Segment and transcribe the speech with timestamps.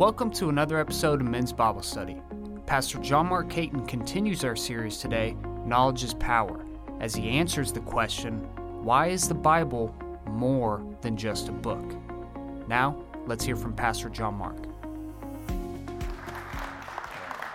[0.00, 2.22] Welcome to another episode of Men's Bible Study.
[2.64, 6.64] Pastor John Mark Caton continues our series today, Knowledge is Power,
[7.00, 8.38] as he answers the question
[8.82, 9.94] why is the Bible
[10.26, 11.84] more than just a book?
[12.66, 14.56] Now, let's hear from Pastor John Mark.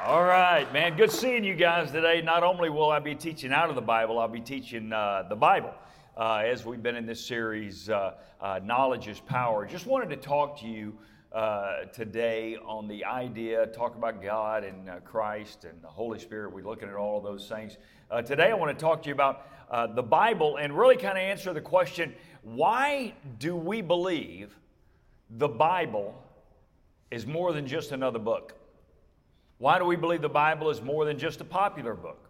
[0.03, 0.95] All right, man.
[0.95, 2.21] Good seeing you guys today.
[2.21, 5.35] Not only will I be teaching out of the Bible, I'll be teaching uh, the
[5.35, 5.73] Bible
[6.15, 9.65] uh, as we've been in this series, uh, uh Knowledge is Power.
[9.65, 10.93] Just wanted to talk to you
[11.35, 16.53] uh, today on the idea, talk about God and uh, Christ and the Holy Spirit.
[16.53, 17.75] We're looking at all of those things.
[18.09, 21.17] Uh, today, I want to talk to you about uh, the Bible and really kind
[21.17, 24.57] of answer the question why do we believe
[25.29, 26.15] the Bible
[27.11, 28.53] is more than just another book?
[29.57, 32.24] Why do we believe the Bible is more than just a popular book?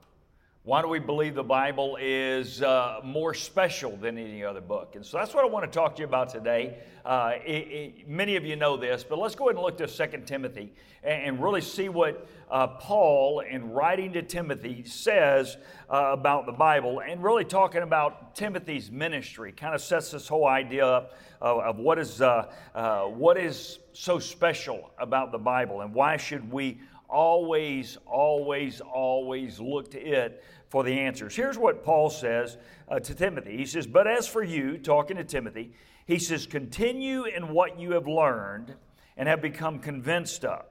[0.65, 4.95] Why do we believe the Bible is uh, more special than any other book?
[4.95, 6.79] And so that's what I want to talk to you about today.
[7.05, 9.85] Uh, it, it, many of you know this, but let's go ahead and look to
[9.85, 15.55] 2 Timothy and, and really see what uh, Paul, in writing to Timothy, says
[15.87, 19.51] uh, about the Bible and really talking about Timothy's ministry.
[19.51, 23.77] Kind of sets this whole idea up of, of what, is, uh, uh, what is
[23.93, 30.43] so special about the Bible and why should we always, always, always look to it
[30.75, 31.33] for the answers.
[31.33, 32.57] Here's what Paul says
[32.89, 35.71] uh, to Timothy He says, But as for you, talking to Timothy,
[36.05, 38.75] he says, Continue in what you have learned
[39.15, 40.65] and have become convinced of,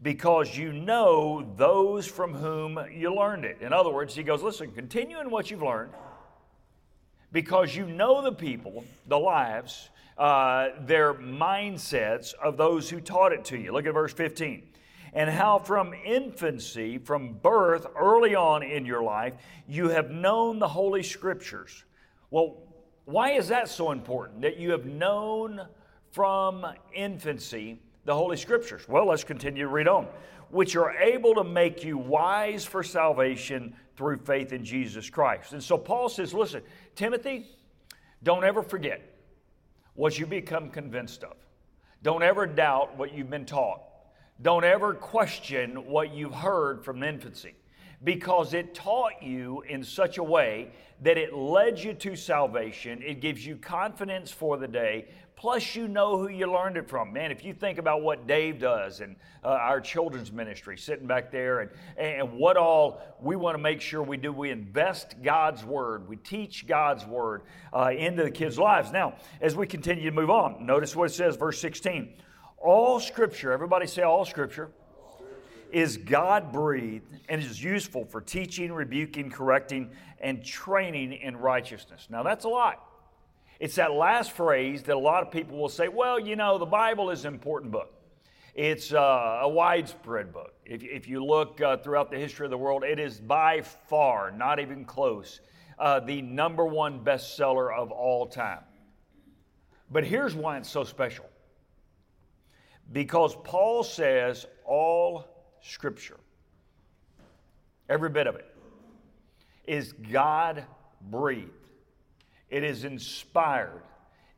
[0.00, 3.58] because you know those from whom you learned it.
[3.60, 5.92] In other words, he goes, Listen, continue in what you've learned,
[7.30, 13.44] because you know the people, the lives, uh, their mindsets of those who taught it
[13.44, 13.74] to you.
[13.74, 14.62] Look at verse 15
[15.14, 19.34] and how from infancy, from birth, early on in your life,
[19.68, 21.84] you have known the Holy Scriptures.
[22.30, 22.58] Well,
[23.04, 25.60] why is that so important that you have known
[26.10, 28.88] from infancy the Holy Scriptures?
[28.88, 30.08] Well, let's continue to read on.
[30.50, 35.52] Which are able to make you wise for salvation through faith in Jesus Christ.
[35.52, 36.62] And so Paul says, listen,
[36.96, 37.46] Timothy,
[38.22, 39.00] don't ever forget
[39.94, 41.36] what you become convinced of.
[42.02, 43.80] Don't ever doubt what you've been taught.
[44.42, 47.54] Don't ever question what you've heard from infancy
[48.02, 50.70] because it taught you in such a way
[51.02, 53.00] that it led you to salvation.
[53.02, 55.06] It gives you confidence for the day.
[55.36, 57.12] Plus, you know who you learned it from.
[57.12, 61.30] Man, if you think about what Dave does and uh, our children's ministry, sitting back
[61.30, 65.64] there, and, and what all we want to make sure we do, we invest God's
[65.64, 68.92] Word, we teach God's Word uh, into the kids' lives.
[68.92, 72.14] Now, as we continue to move on, notice what it says, verse 16
[72.64, 74.70] all scripture, everybody say all scripture,
[75.70, 82.06] is God breathed and is useful for teaching, rebuking, correcting, and training in righteousness.
[82.08, 82.82] Now that's a lot.
[83.60, 86.66] It's that last phrase that a lot of people will say, well, you know, the
[86.66, 87.92] Bible is an important book.
[88.54, 90.54] It's uh, a widespread book.
[90.64, 94.30] If, if you look uh, throughout the history of the world, it is by far,
[94.30, 95.40] not even close,
[95.78, 98.60] uh, the number one bestseller of all time.
[99.90, 101.26] But here's why it's so special
[102.92, 105.24] because Paul says all
[105.62, 106.18] scripture,
[107.88, 108.46] every bit of it,
[109.66, 110.64] is God
[111.10, 111.50] breathed.
[112.50, 113.82] It is inspired.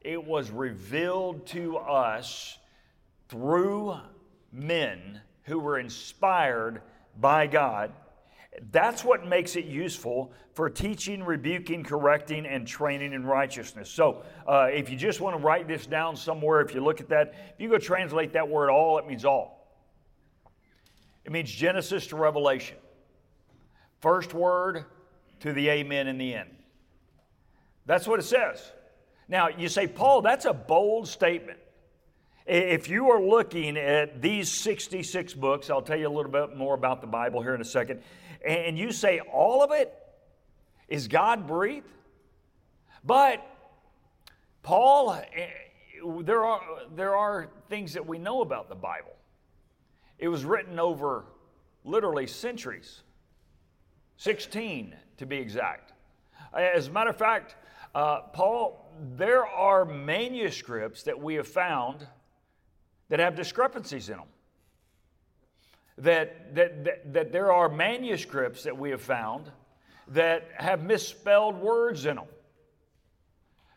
[0.01, 2.59] It was revealed to us
[3.29, 3.97] through
[4.53, 6.81] men who were inspired
[7.21, 7.93] by God
[8.71, 13.91] that's what makes it useful for teaching, rebuking, correcting, and training in righteousness.
[13.91, 17.09] So, uh, if you just want to write this down somewhere, if you look at
[17.11, 19.57] that, if you go translate that word all, it means all.
[21.25, 22.79] It means Genesis to Revelation.
[24.01, 24.85] First word
[25.41, 26.51] to the amen in the end.
[27.85, 28.73] That's what it says.
[29.29, 31.59] Now, you say, Paul, that's a bold statement.
[32.47, 36.75] If you are looking at these 66 books, I'll tell you a little bit more
[36.75, 38.03] about the Bible here in a second
[38.47, 39.93] and you say all of it
[40.89, 41.89] is God breathed?
[43.05, 43.45] But
[44.63, 45.47] Paul, eh,
[46.23, 46.61] there are,
[46.95, 49.15] there are things that we know about the Bible.
[50.19, 51.25] It was written over
[51.85, 53.03] literally centuries,
[54.17, 55.93] 16 to be exact.
[56.55, 57.57] As a matter of fact,
[57.95, 62.07] uh, Paul, there are manuscripts that we have found
[63.09, 64.27] that have discrepancies in them
[65.99, 69.51] that, that, that, that there are manuscripts that we have found
[70.09, 72.27] that have misspelled words in them.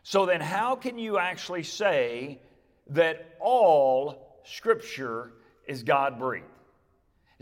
[0.02, 2.40] So then, how can you actually say
[2.88, 5.32] that all Scripture
[5.66, 6.46] is God breathed?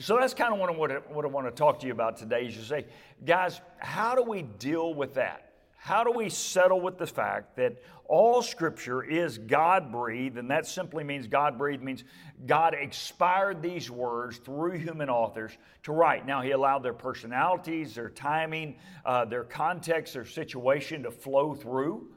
[0.00, 2.46] So that's kind of what I, what I want to talk to you about today.
[2.46, 2.86] Is you say,
[3.24, 5.47] guys, how do we deal with that?
[5.80, 7.76] How do we settle with the fact that
[8.08, 12.04] all scripture is God breathed, and that simply means God breathed means
[12.46, 15.52] God expired these words through human authors
[15.84, 16.26] to write.
[16.26, 22.08] Now, He allowed their personalities, their timing, uh, their context, their situation to flow through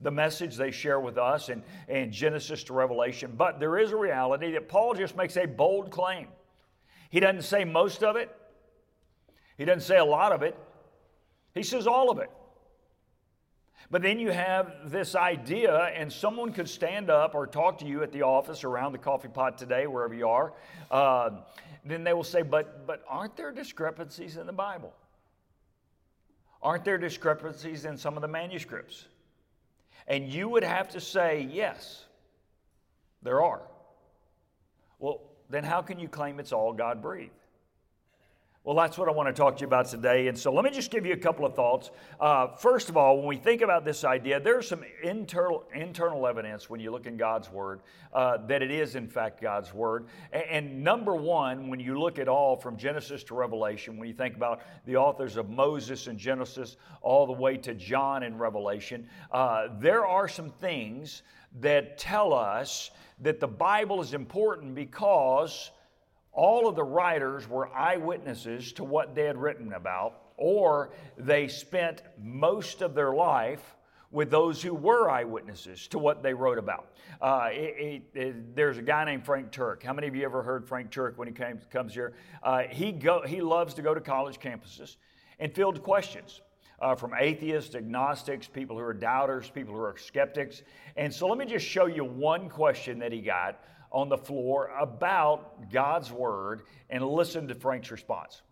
[0.00, 3.34] the message they share with us in, in Genesis to Revelation.
[3.36, 6.28] But there is a reality that Paul just makes a bold claim.
[7.10, 8.34] He doesn't say most of it,
[9.58, 10.56] he doesn't say a lot of it,
[11.54, 12.30] he says all of it.
[13.88, 18.02] But then you have this idea, and someone could stand up or talk to you
[18.02, 20.52] at the office around the coffee pot today, wherever you are.
[20.90, 21.30] Uh,
[21.84, 24.92] then they will say, but, but aren't there discrepancies in the Bible?
[26.62, 29.06] Aren't there discrepancies in some of the manuscripts?
[30.06, 32.04] And you would have to say, yes,
[33.22, 33.62] there are.
[34.98, 37.32] Well, then how can you claim it's all God breathed?
[38.62, 40.28] Well, that's what I want to talk to you about today.
[40.28, 41.90] And so let me just give you a couple of thoughts.
[42.20, 46.68] Uh, first of all, when we think about this idea, there's some internal, internal evidence
[46.68, 47.80] when you look in God's Word
[48.12, 50.08] uh, that it is, in fact, God's Word.
[50.30, 54.14] And, and, number one, when you look at all from Genesis to Revelation, when you
[54.14, 59.08] think about the authors of Moses and Genesis all the way to John in Revelation,
[59.32, 61.22] uh, there are some things
[61.60, 62.90] that tell us
[63.20, 65.70] that the Bible is important because
[66.32, 72.02] all of the writers were eyewitnesses to what they had written about, or they spent
[72.18, 73.76] most of their life
[74.12, 76.92] with those who were eyewitnesses to what they wrote about.
[77.20, 79.82] Uh, it, it, it, there's a guy named Frank Turek.
[79.82, 82.14] How many of you ever heard Frank Turek when he came, comes here?
[82.42, 84.96] Uh, he, go, he loves to go to college campuses
[85.38, 86.40] and field questions.
[86.80, 90.62] Uh, from atheists, agnostics, people who are doubters, people who are skeptics.
[90.96, 93.62] And so let me just show you one question that he got
[93.92, 98.42] on the floor about God's Word and listen to Frank's response.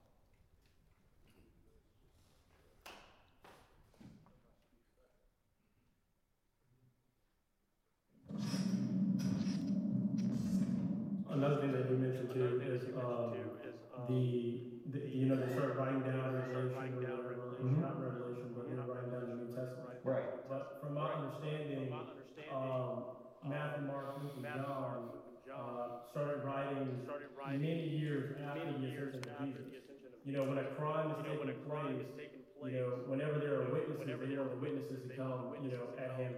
[11.31, 13.33] Another thing that you mentioned too is um,
[14.09, 17.81] the, the, you know, they start writing down Revelation or Revelation, mm-hmm.
[17.81, 20.03] not Revelation, but they're writing down the New Testament.
[20.03, 20.25] Right.
[20.49, 21.95] But from my understanding,
[22.51, 23.05] um,
[23.47, 25.11] Matthew, Mark, Luke, and John
[25.59, 26.87] uh, started writing
[27.59, 29.83] many years after the ascension of Jesus.
[30.25, 32.05] You know, when a crime is taking place,
[32.65, 36.19] you know, whenever there are witnesses, they want the witnesses to come, you know, at
[36.19, 36.35] him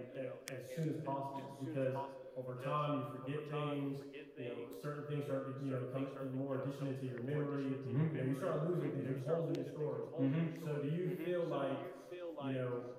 [0.49, 1.93] as soon as possible because
[2.37, 3.99] over time you forget things,
[4.37, 8.17] you know, certain things start to, you know, come more addition into your memory, mm-hmm.
[8.17, 10.01] and you start losing things, there's holes in your story.
[10.17, 10.65] Mm-hmm.
[10.65, 11.77] So do you feel like,
[12.13, 12.95] you know,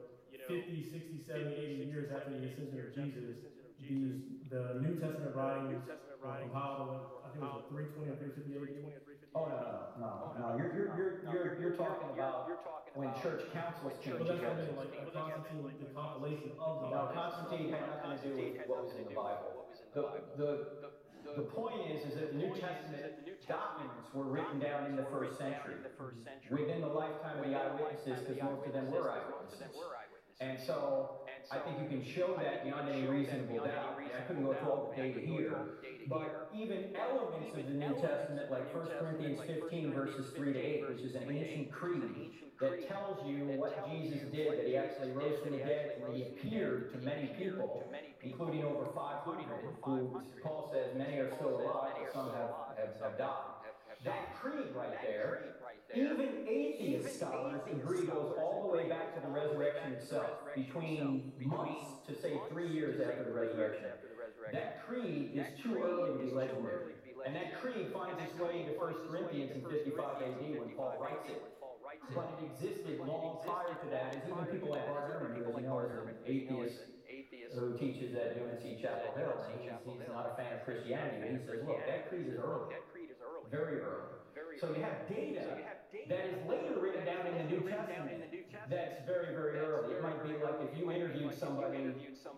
[0.46, 3.38] 50, 60, 70, 80 years after the ascension of Jesus,
[3.80, 5.80] these the New Testament writings
[6.22, 7.22] were compiled.
[7.24, 10.46] I think it was 320 or 350 Oh no, no, no, no.
[10.60, 12.52] You're you're you're you're, you're talking about
[12.92, 14.68] when church councils came Well, that's what I together.
[14.68, 16.86] mean, like a Constantine, the compilation of the.
[16.92, 19.64] Now, Constantine had nothing to do with what was in the Bible.
[19.96, 20.04] The,
[20.36, 20.50] the,
[21.32, 25.38] the point is, is that the New Testament documents were written down in the first
[25.40, 25.80] century,
[26.52, 29.72] within the lifetime of the eyewitnesses, because most of them were eyewitnesses.
[30.42, 34.00] And so, I think you can show that beyond any reasonable doubt.
[34.00, 35.54] I couldn't go through all the data here,
[36.08, 40.88] but even elements of the New Testament, like 1 Corinthians 15, verses 3 to 8,
[40.88, 42.02] which is an ancient creed
[42.60, 46.22] that tells you what Jesus did, that he actually rose from the dead and he
[46.22, 47.84] appeared to many people,
[48.22, 49.44] including over 500,
[49.82, 53.62] who Paul says many are still alive, but some have, have, have died.
[54.04, 55.54] That creed right there
[55.94, 61.86] even atheist scholars agree goes all the way back to the resurrection itself, between months
[62.06, 63.84] to say three years after the resurrection.
[64.52, 66.94] That creed is too early to be legendary.
[67.24, 71.28] And that creed finds its way into 1 Corinthians in 55 AD when Paul writes
[71.28, 71.42] it.
[72.14, 76.02] But it existed long prior to that, as even people like Bart Ehrman, who, is
[76.08, 76.80] an atheist
[77.54, 81.30] who teaches at UNC Chapel Hill, and he's, he's not a fan of Christianity, but
[81.30, 82.74] he says, look, that creed is early,
[83.50, 84.12] very early.
[84.58, 85.58] So you have data
[86.08, 88.22] that is later written down in the New Testament
[88.70, 89.94] that's very, very early.
[89.94, 91.92] It might be like if you interviewed somebody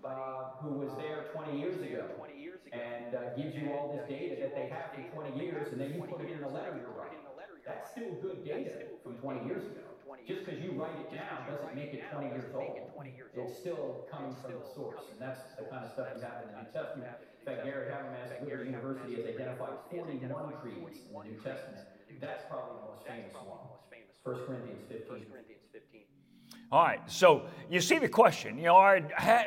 [0.05, 2.05] uh, who was there 20 years ago
[2.73, 5.95] and uh, gives you all this data that they have from 20 years, and then
[5.95, 7.19] you put it in the letter you're writing.
[7.65, 9.94] That's still good data from 20 years ago.
[10.23, 12.79] Just because you write it down doesn't make it 20 years old.
[13.35, 16.55] It's still coming from the source, and that's the kind of stuff you have in
[16.55, 17.11] the New Testament.
[17.41, 21.89] In fact, Gary Habermas at Liberty University has identified 41 creeds in the New Testament
[22.25, 23.69] that's probably the most famous one.
[24.25, 26.14] 1 Corinthians 15.
[26.73, 28.57] All right, so you see the question.
[28.57, 29.01] You know,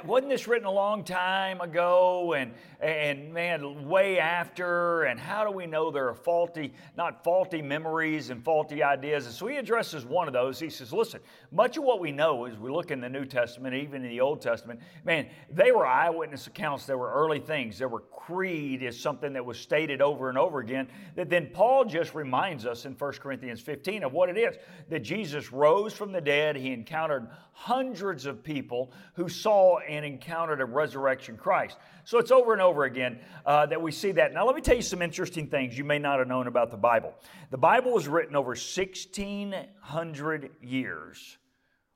[0.05, 5.03] wasn't this written a long time ago, and and man, way after?
[5.03, 9.25] And how do we know there are faulty, not faulty memories and faulty ideas?
[9.25, 10.59] And so he addresses one of those.
[10.59, 11.19] He says, "Listen,
[11.51, 14.21] much of what we know as we look in the New Testament, even in the
[14.21, 16.85] Old Testament, man, they were eyewitness accounts.
[16.85, 17.77] There were early things.
[17.77, 20.87] There were creed is something that was stated over and over again.
[21.15, 24.55] That then Paul just reminds us in 1 Corinthians 15 of what it is
[24.89, 26.55] that Jesus rose from the dead.
[26.55, 31.77] He encountered encountered hundreds of people who saw and encountered a resurrection Christ.
[32.03, 34.33] So it's over and over again uh, that we see that.
[34.33, 36.77] Now, let me tell you some interesting things you may not have known about the
[36.77, 37.13] Bible.
[37.49, 41.37] The Bible was written over 1,600 years,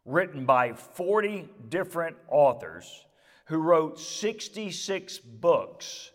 [0.06, 3.06] written by 40 different authors
[3.46, 6.12] who wrote 66 books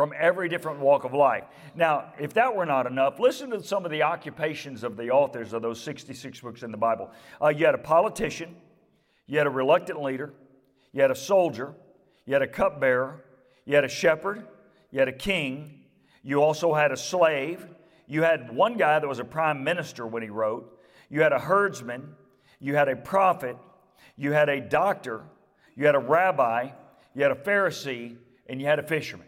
[0.00, 1.44] from every different walk of life.
[1.74, 5.52] Now, if that were not enough, listen to some of the occupations of the authors
[5.52, 7.10] of those 66 books in the Bible.
[7.38, 8.56] Uh, you had a politician,
[9.26, 10.32] you had a reluctant leader,
[10.94, 11.74] you had a soldier,
[12.24, 13.22] you had a cupbearer,
[13.66, 14.46] you had a shepherd,
[14.90, 15.80] you had a king,
[16.22, 17.68] you also had a slave,
[18.06, 20.80] you had one guy that was a prime minister when he wrote,
[21.10, 22.14] you had a herdsman,
[22.58, 23.58] you had a prophet,
[24.16, 25.24] you had a doctor,
[25.76, 26.70] you had a rabbi,
[27.14, 28.16] you had a Pharisee,
[28.46, 29.26] and you had a fisherman.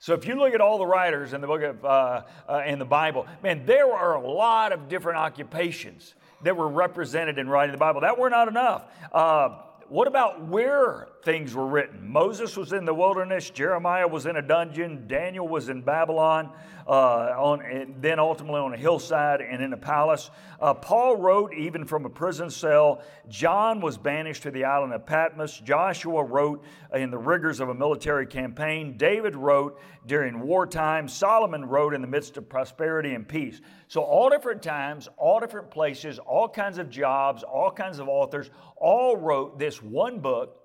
[0.00, 2.78] So if you look at all the writers in the book of uh, uh, in
[2.78, 6.14] the Bible, man, there are a lot of different occupations
[6.44, 8.02] that were represented in writing the Bible.
[8.02, 8.84] That were not enough.
[9.12, 12.10] Uh, what about where things were written?
[12.10, 16.50] Moses was in the wilderness, Jeremiah was in a dungeon, Daniel was in Babylon,
[16.86, 20.30] uh, on, then ultimately on a hillside and in a palace.
[20.58, 23.02] Uh, Paul wrote even from a prison cell.
[23.28, 25.60] John was banished to the island of Patmos.
[25.60, 28.96] Joshua wrote in the rigors of a military campaign.
[28.96, 31.08] David wrote during wartime.
[31.08, 33.60] Solomon wrote in the midst of prosperity and peace.
[33.88, 38.50] So, all different times, all different places, all kinds of jobs, all kinds of authors,
[38.76, 40.57] all wrote this one book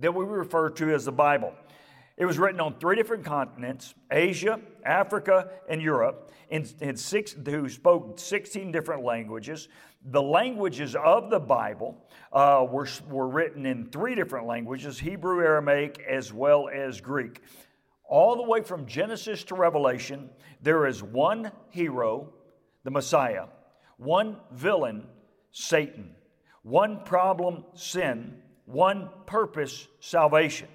[0.00, 1.52] that we refer to as the Bible.
[2.18, 7.68] It was written on three different continents Asia, Africa, and Europe, in, in six, who
[7.68, 9.68] spoke 16 different languages.
[10.10, 11.96] The languages of the Bible
[12.32, 17.42] uh, were, were written in three different languages Hebrew, Aramaic, as well as Greek.
[18.04, 22.32] All the way from Genesis to Revelation, there is one hero,
[22.82, 23.44] the Messiah,
[23.96, 25.06] one villain,
[25.52, 26.14] Satan,
[26.62, 30.68] one problem, sin, one purpose, salvation.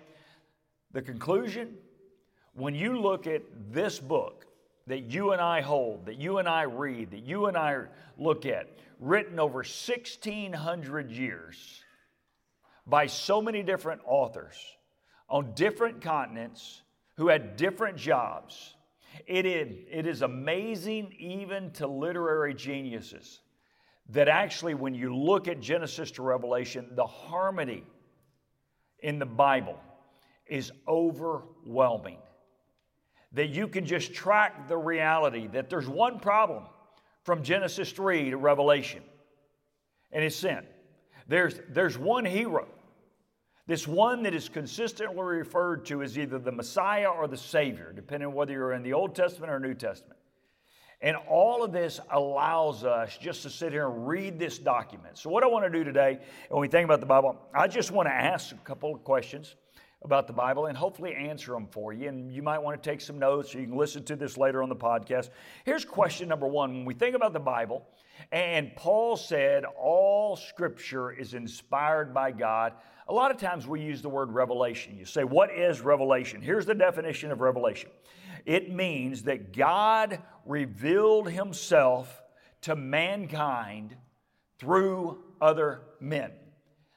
[0.92, 1.76] The conclusion
[2.54, 4.46] when you look at this book
[4.88, 7.86] that you and I hold, that you and I read, that you and I
[8.18, 8.70] look at,
[9.00, 11.84] written over 1,600 years
[12.86, 14.56] by so many different authors
[15.30, 16.82] on different continents
[17.16, 18.76] who had different jobs.
[19.26, 23.40] It is, it is amazing, even to literary geniuses,
[24.10, 27.84] that actually, when you look at Genesis to Revelation, the harmony
[29.00, 29.80] in the Bible
[30.46, 32.18] is overwhelming.
[33.32, 36.66] That you can just track the reality that there's one problem
[37.24, 39.02] from Genesis 3 to Revelation,
[40.12, 40.66] and it's sin.
[41.28, 42.68] There's, there's one hero.
[43.66, 48.28] This one that is consistently referred to as either the Messiah or the Savior, depending
[48.28, 50.20] on whether you're in the Old Testament or New Testament.
[51.04, 55.18] And all of this allows us just to sit here and read this document.
[55.18, 56.18] So, what I want to do today,
[56.48, 59.56] when we think about the Bible, I just want to ask a couple of questions
[60.02, 62.08] about the Bible and hopefully answer them for you.
[62.08, 64.64] And you might want to take some notes or you can listen to this later
[64.64, 65.30] on the podcast.
[65.66, 67.86] Here's question number one When we think about the Bible,
[68.32, 72.74] and Paul said all scripture is inspired by God,
[73.08, 74.98] a lot of times we use the word revelation.
[74.98, 76.42] You say, What is revelation?
[76.42, 77.90] Here's the definition of revelation
[78.46, 82.22] it means that God revealed himself
[82.62, 83.96] to mankind
[84.58, 86.32] through other men.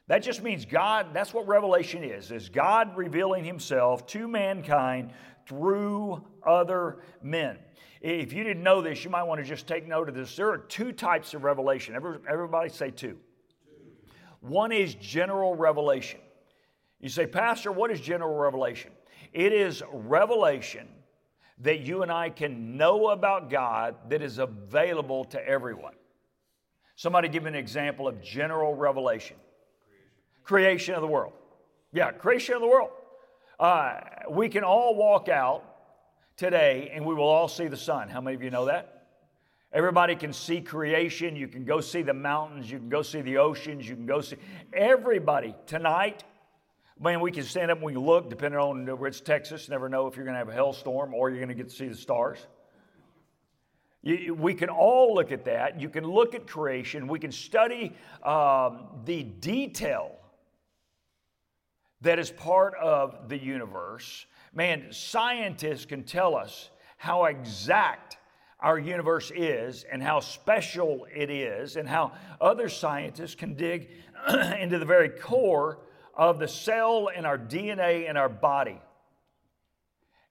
[0.09, 5.13] That just means God, that's what revelation is, is God revealing himself to mankind
[5.47, 7.59] through other men.
[8.01, 10.37] If you didn't know this, you might want to just take note of this.
[10.37, 11.95] There are two types of revelation.
[11.95, 13.19] Everybody say two.
[14.41, 16.21] One is general revelation.
[17.01, 18.93] You say, Pastor, what is general revelation?
[19.33, 20.89] It is revelation
[21.61, 25.95] that you and I can know about God that is available to everyone.
[26.97, 29.37] Somebody give me an example of general revelation
[30.47, 31.33] creation of the world.
[31.93, 32.91] Yeah, creation of the world.
[33.59, 35.65] Uh, we can all walk out
[36.37, 38.09] today and we will all see the sun.
[38.09, 39.05] How many of you know that?
[39.73, 41.37] Everybody can see creation.
[41.37, 42.71] You can go see the mountains.
[42.71, 43.89] You can go see the oceans.
[43.89, 44.37] You can go see
[44.73, 46.25] everybody tonight.
[46.99, 49.69] Man, we can stand up and we can look, depending on where it's Texas.
[49.69, 51.75] Never know if you're going to have a hailstorm or you're going to get to
[51.75, 52.39] see the stars.
[54.03, 55.81] You, we can all look at that.
[55.81, 57.07] You can look at creation.
[57.09, 60.13] We can study um, the detail
[62.07, 64.27] that is part of the universe.
[64.55, 68.17] Man, scientists can tell us how exact
[68.61, 73.91] our universe is and how special it is, and how other scientists can dig
[74.59, 75.79] into the very core
[76.15, 78.81] of the cell in our DNA in our body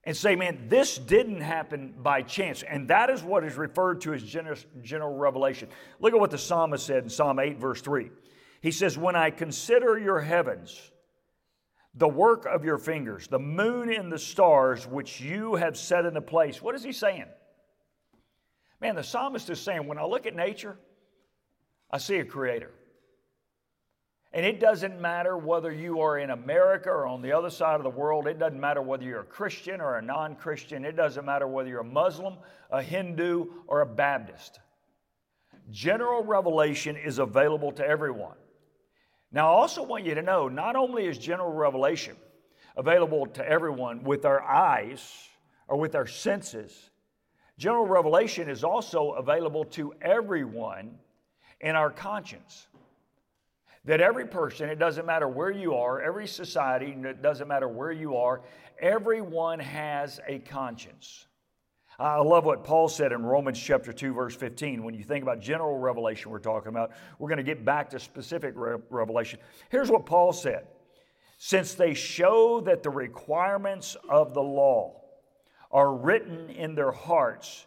[0.05, 2.63] and say, man, this didn't happen by chance.
[2.63, 5.67] And that is what is referred to as general revelation.
[5.99, 8.11] Look at what the psalmist said in Psalm 8, verse 3.
[8.61, 10.91] He says, When I consider your heavens,
[11.95, 16.21] the work of your fingers, the moon and the stars which you have set into
[16.21, 16.61] place.
[16.61, 17.25] What is he saying?
[18.81, 20.77] Man, the psalmist is saying, when I look at nature,
[21.89, 22.71] I see a creator.
[24.33, 27.83] And it doesn't matter whether you are in America or on the other side of
[27.83, 28.27] the world.
[28.27, 30.83] It doesn't matter whether you're a Christian or a non Christian.
[30.83, 32.35] It doesn't matter whether you're a Muslim,
[32.69, 34.59] a Hindu, or a Baptist.
[35.71, 38.35] General revelation is available to everyone.
[39.35, 42.15] Now, I also want you to know not only is general revelation
[42.77, 45.27] available to everyone with our eyes
[45.67, 46.89] or with our senses,
[47.57, 50.97] general revelation is also available to everyone
[51.59, 52.67] in our conscience.
[53.83, 57.91] That every person, it doesn't matter where you are, every society, it doesn't matter where
[57.91, 58.41] you are,
[58.79, 61.27] everyone has a conscience.
[61.97, 64.83] I love what Paul said in Romans chapter 2, verse 15.
[64.83, 67.99] When you think about general revelation, we're talking about, we're going to get back to
[67.99, 69.39] specific re- revelation.
[69.69, 70.67] Here's what Paul said
[71.37, 75.03] Since they show that the requirements of the law
[75.71, 77.65] are written in their hearts,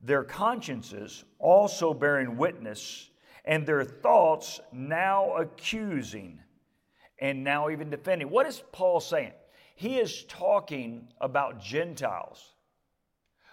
[0.00, 3.10] their consciences also bearing witness,
[3.44, 6.40] and their thoughts now accusing
[7.18, 8.30] and now even defending.
[8.30, 9.32] What is Paul saying?
[9.74, 12.54] He is talking about Gentiles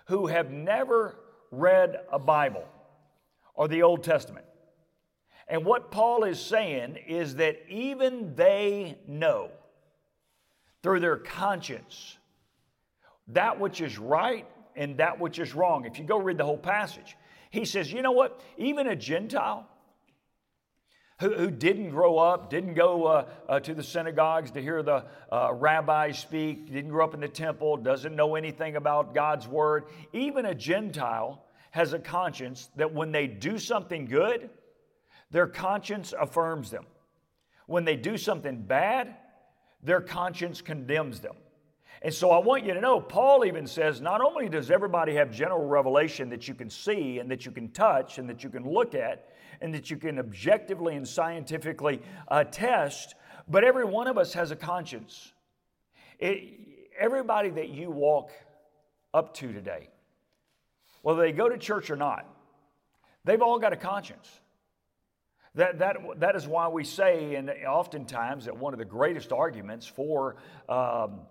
[0.06, 1.18] who have never
[1.52, 2.66] read a Bible
[3.54, 4.46] or the Old Testament.
[5.48, 9.52] And what Paul is saying is that even they know
[10.82, 12.18] through their conscience
[13.28, 15.86] that which is right and that which is wrong.
[15.86, 17.16] If you go read the whole passage,
[17.50, 18.42] he says, you know what?
[18.58, 19.68] Even a Gentile
[21.20, 25.06] who, who didn't grow up, didn't go uh, uh, to the synagogues to hear the
[25.32, 29.86] uh, rabbis speak, didn't grow up in the temple, doesn't know anything about God's word.
[30.12, 31.42] Even a Gentile
[31.72, 34.50] has a conscience that when they do something good,
[35.32, 36.86] their conscience affirms them.
[37.68, 39.16] When they do something bad,
[39.82, 41.36] their conscience condemns them.
[42.02, 45.32] And so I want you to know, Paul even says not only does everybody have
[45.32, 48.70] general revelation that you can see and that you can touch and that you can
[48.70, 49.30] look at,
[49.62, 53.16] and that you can objectively and scientifically uh, test,
[53.48, 55.34] but every one of us has a conscience.
[56.20, 58.32] It, everybody that you walk
[59.14, 59.90] up to today,
[61.02, 62.26] whether they go to church or not,
[63.24, 64.30] they've all got a conscience.
[65.56, 69.88] That, that, that is why we say, and oftentimes, that one of the greatest arguments
[69.88, 70.36] for,
[70.68, 71.22] um,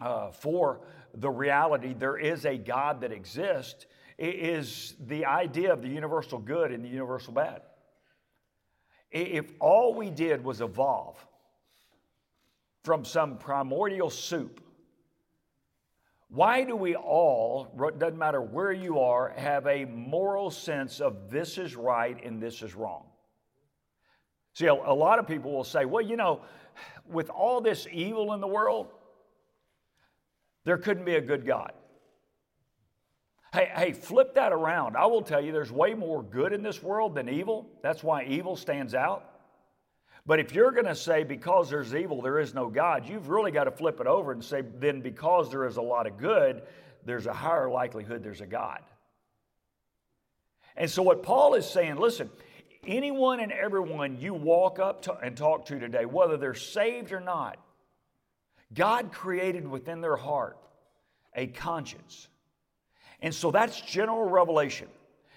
[0.00, 0.80] uh, for
[1.14, 3.86] the reality there is a God that exists
[4.30, 7.62] is the idea of the universal good and the universal bad.
[9.10, 11.16] If all we did was evolve
[12.84, 14.62] from some primordial soup,
[16.28, 17.66] why do we all,
[17.98, 22.62] doesn't matter where you are, have a moral sense of this is right and this
[22.62, 23.04] is wrong?
[24.54, 26.40] See, a, a lot of people will say, well, you know,
[27.06, 28.88] with all this evil in the world,
[30.64, 31.72] there couldn't be a good God.
[33.52, 34.96] Hey, hey, flip that around.
[34.96, 37.68] I will tell you there's way more good in this world than evil.
[37.82, 39.28] That's why evil stands out.
[40.24, 43.50] But if you're going to say because there's evil, there is no God, you've really
[43.50, 46.62] got to flip it over and say then because there is a lot of good,
[47.04, 48.80] there's a higher likelihood there's a God.
[50.74, 52.30] And so what Paul is saying, listen,
[52.86, 57.20] anyone and everyone you walk up to and talk to today, whether they're saved or
[57.20, 57.58] not,
[58.72, 60.56] God created within their heart
[61.34, 62.28] a conscience
[63.22, 64.88] and so that's general revelation,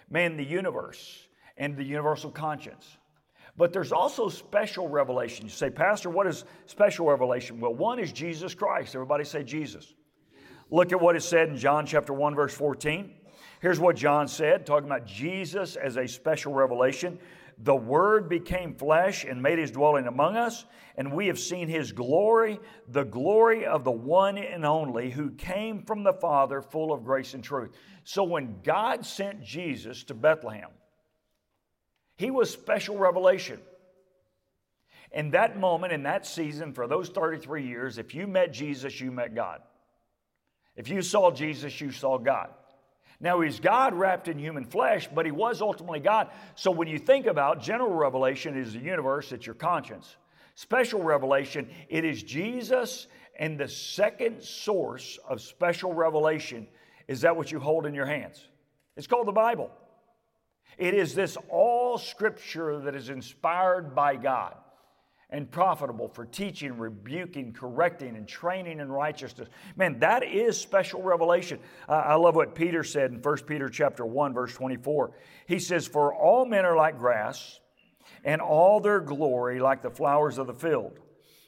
[0.09, 2.97] man, the universe and the universal conscience.
[3.57, 5.45] But there's also special revelation.
[5.45, 7.61] You say, Pastor, what is special revelation?
[7.61, 8.95] Well, one is Jesus Christ.
[8.95, 9.93] Everybody say Jesus.
[10.69, 13.13] Look at what is said in John chapter 1, verse 14.
[13.61, 17.17] Here's what John said, talking about Jesus as a special revelation.
[17.57, 20.65] The Word became flesh and made his dwelling among us,
[20.97, 25.83] and we have seen his glory, the glory of the one and only who came
[25.83, 27.71] from the Father, full of grace and truth.
[28.03, 30.69] So when God sent Jesus to Bethlehem,
[32.17, 33.59] he was special revelation.
[35.11, 39.11] In that moment, in that season, for those 33 years, if you met Jesus, you
[39.11, 39.61] met God.
[40.75, 42.49] If you saw Jesus, you saw God.
[43.25, 46.29] Now, he's God wrapped in human flesh, but he was ultimately God.
[46.53, 50.15] So when you think about general revelation is the universe, it's your conscience.
[50.53, 53.07] Special revelation, it is Jesus
[53.39, 56.67] and the second source of special revelation
[57.07, 58.47] is that what you hold in your hands?
[58.95, 59.71] It's called the Bible.
[60.77, 64.55] It is this all scripture that is inspired by God
[65.35, 69.49] and profitable for teaching, rebuking, correcting, and training in righteousness.
[69.75, 71.59] Man, that is special revelation.
[71.89, 75.11] Uh, I love what Peter said in 1 Peter chapter 1, verse 24.
[75.45, 77.59] He says, For all men are like grass,
[78.23, 80.99] and all their glory like the flowers of the field.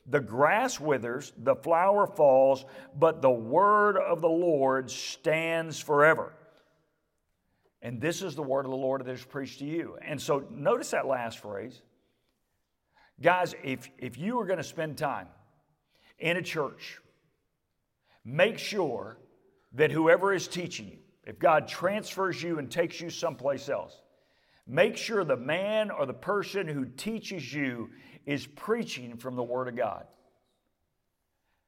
[0.05, 6.33] The grass withers, the flower falls, but the word of the Lord stands forever.
[7.81, 9.97] And this is the word of the Lord that is preached to you.
[10.01, 11.81] And so notice that last phrase.
[13.21, 15.27] Guys, if, if you are going to spend time
[16.19, 16.99] in a church,
[18.23, 19.17] make sure
[19.73, 24.01] that whoever is teaching you, if God transfers you and takes you someplace else,
[24.67, 27.89] make sure the man or the person who teaches you
[28.25, 30.05] is preaching from the Word of God.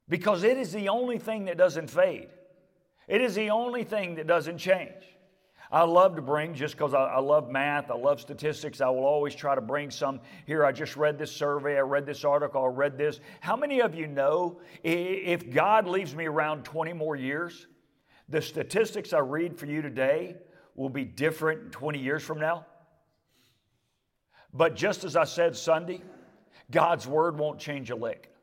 [0.08, 2.30] Because it is the only thing that doesn't fade,
[3.08, 5.04] it is the only thing that doesn't change.
[5.72, 9.06] I love to bring, just because I, I, love math, I love statistics, I will
[9.06, 10.20] always try to bring some.
[10.48, 13.20] Here, I just read this survey, I read this article, I read this.
[13.40, 17.68] How many of you know if God leaves me around 20 more years,
[18.30, 20.38] the statistics I read for you today
[20.76, 22.66] will be different 20 years from now?
[24.52, 26.02] But just as I said Sunday,
[26.72, 28.34] God's word won't change a lick.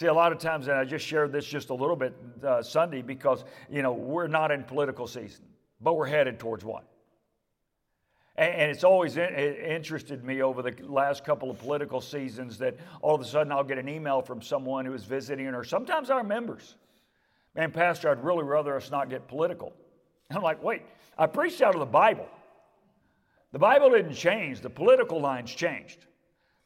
[0.00, 2.62] See, a lot of times, and I just shared this just a little bit uh,
[2.62, 5.44] Sunday because, you know, we're not in political season,
[5.78, 6.84] but we're headed towards one.
[8.34, 13.20] And, it's always interested me over the last couple of political seasons that all of
[13.20, 16.76] a sudden I'll get an email from someone who is visiting, or sometimes our members.
[17.54, 19.74] Man, Pastor, I'd really rather us not get political.
[20.30, 20.80] I'm like, wait,
[21.18, 22.26] I preached out of the Bible.
[23.52, 26.06] The Bible didn't change, the political lines changed.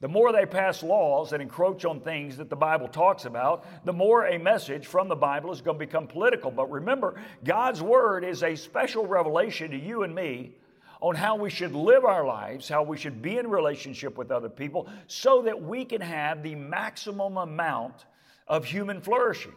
[0.05, 3.93] The more they pass laws that encroach on things that the Bible talks about, the
[3.95, 6.51] more a message from the Bible is going to become political.
[6.51, 10.57] But remember, God's Word is a special revelation to you and me
[11.01, 14.51] on how we should live our lives, how we should be in relationship with other
[14.51, 18.05] people, so that we can have the maximum amount
[18.47, 19.55] of human flourishing.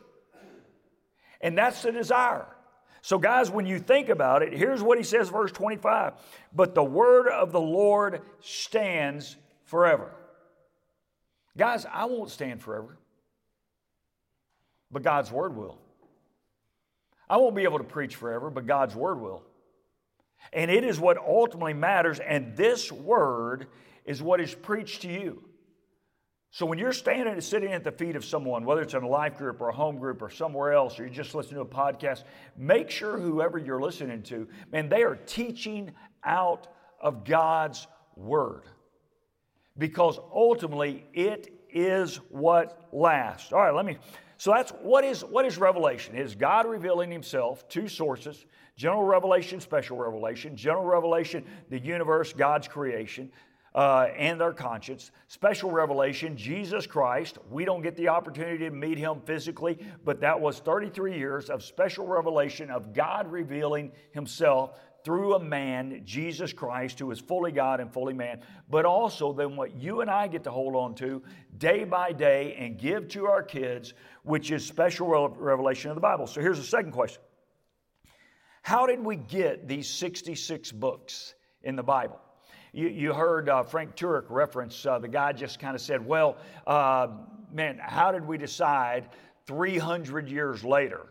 [1.42, 2.48] And that's the desire.
[3.02, 6.14] So, guys, when you think about it, here's what he says, verse 25
[6.56, 10.14] But the word of the Lord stands forever.
[11.58, 12.98] Guys, I won't stand forever,
[14.92, 15.80] but God's word will.
[17.30, 19.44] I won't be able to preach forever, but God's word will.
[20.54, 23.68] And it is what ultimately matters, and this word
[24.06, 25.44] is what is preached to you.
[26.52, 29.08] So when you're standing and sitting at the feet of someone, whether it's in a
[29.08, 31.66] life group or a home group or somewhere else, or you're just listening to a
[31.66, 32.24] podcast,
[32.56, 35.92] make sure whoever you're listening to, man, they are teaching
[36.24, 36.68] out
[37.02, 38.64] of God's word.
[39.78, 43.52] Because ultimately it is what lasts.
[43.52, 43.98] All right, let me
[44.38, 46.16] so that's what is what is revelation?
[46.16, 50.56] It is God revealing himself, two sources, general revelation, special revelation.
[50.56, 53.32] General revelation, the universe, God's creation
[53.74, 55.12] uh, and their conscience.
[55.28, 57.38] Special revelation, Jesus Christ.
[57.50, 61.64] We don't get the opportunity to meet him physically, but that was 33 years of
[61.64, 67.80] special revelation of God revealing himself through a man, Jesus Christ, who is fully God
[67.80, 71.24] and fully man, but also then what you and I get to hold on to
[71.58, 73.94] day by day and give to our kids,
[74.24, 76.28] which is special revelation of the Bible.
[76.28, 77.22] So here's the second question
[78.64, 82.20] How did we get these 66 books in the Bible?
[82.74, 86.36] You, you heard uh, Frank Turek reference, uh, the guy just kind of said, Well,
[86.68, 87.08] uh,
[87.54, 89.08] man, how did we decide
[89.46, 91.08] 300 years later,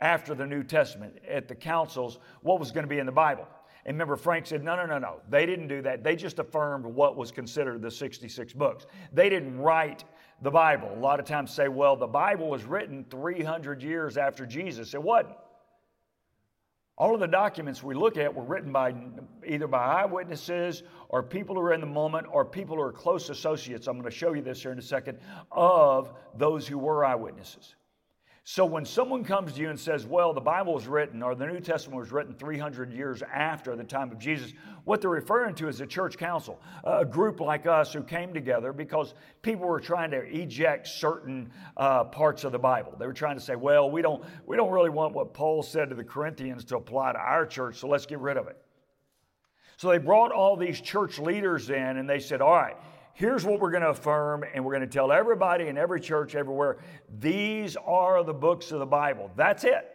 [0.00, 3.46] after the New Testament, at the councils, what was going to be in the Bible?
[3.86, 5.20] And remember, Frank said, no, no, no, no.
[5.28, 6.02] They didn't do that.
[6.02, 8.86] They just affirmed what was considered the 66 books.
[9.12, 10.04] They didn't write
[10.42, 10.90] the Bible.
[10.94, 14.94] A lot of times say, well, the Bible was written 300 years after Jesus.
[14.94, 15.34] It wasn't.
[16.96, 18.94] All of the documents we look at were written by
[19.44, 23.30] either by eyewitnesses or people who are in the moment or people who are close
[23.30, 23.88] associates.
[23.88, 25.18] I'm going to show you this here in a second
[25.50, 27.74] of those who were eyewitnesses.
[28.46, 31.46] So when someone comes to you and says, well, the Bible was written or the
[31.46, 34.52] New Testament was written 300 years after the time of Jesus,
[34.84, 38.74] what they're referring to is a church council, a group like us who came together
[38.74, 42.94] because people were trying to eject certain uh, parts of the Bible.
[42.98, 45.88] They were trying to say, well, we don't, we don't really want what Paul said
[45.88, 48.58] to the Corinthians to apply to our church, so let's get rid of it.
[49.78, 52.76] So they brought all these church leaders in and they said, all right,
[53.14, 56.34] here's what we're going to affirm, and we're going to tell everybody in every church
[56.34, 56.78] everywhere
[57.18, 59.30] these are the books of the Bible.
[59.36, 59.90] That's it.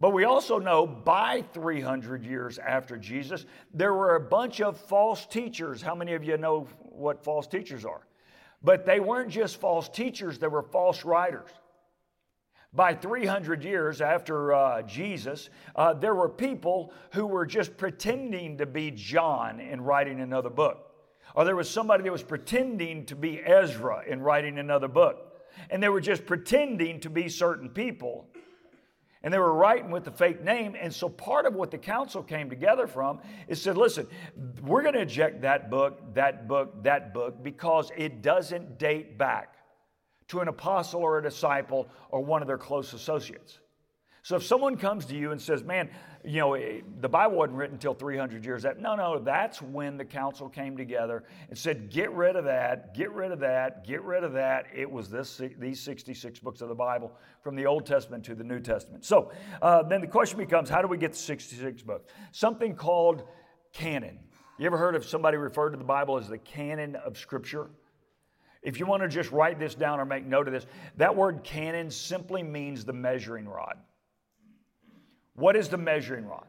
[0.00, 3.44] But we also know by 300 years after Jesus,
[3.74, 5.82] there were a bunch of false teachers.
[5.82, 8.06] How many of you know what false teachers are?
[8.62, 11.50] But they weren't just false teachers, they were false writers.
[12.72, 18.66] By 300 years after uh, Jesus, uh, there were people who were just pretending to
[18.66, 20.87] be John and writing another book.
[21.38, 25.40] Or there was somebody that was pretending to be Ezra in writing another book.
[25.70, 28.26] And they were just pretending to be certain people.
[29.22, 30.74] And they were writing with the fake name.
[30.76, 34.08] And so part of what the council came together from is said, listen,
[34.62, 39.54] we're going to eject that book, that book, that book, because it doesn't date back
[40.26, 43.60] to an apostle or a disciple or one of their close associates.
[44.22, 45.88] So if someone comes to you and says, man,
[46.28, 48.78] you know, eh, the Bible wasn't written until 300 years after.
[48.80, 53.10] No, no, that's when the council came together and said, get rid of that, get
[53.12, 54.66] rid of that, get rid of that.
[54.74, 57.12] It was this, these 66 books of the Bible
[57.42, 59.06] from the Old Testament to the New Testament.
[59.06, 62.12] So uh, then the question becomes, how do we get the 66 books?
[62.32, 63.22] Something called
[63.72, 64.18] canon.
[64.58, 67.70] You ever heard of somebody referred to the Bible as the canon of Scripture?
[68.62, 70.66] If you want to just write this down or make note of this,
[70.98, 73.78] that word canon simply means the measuring rod.
[75.38, 76.46] What is the measuring rod?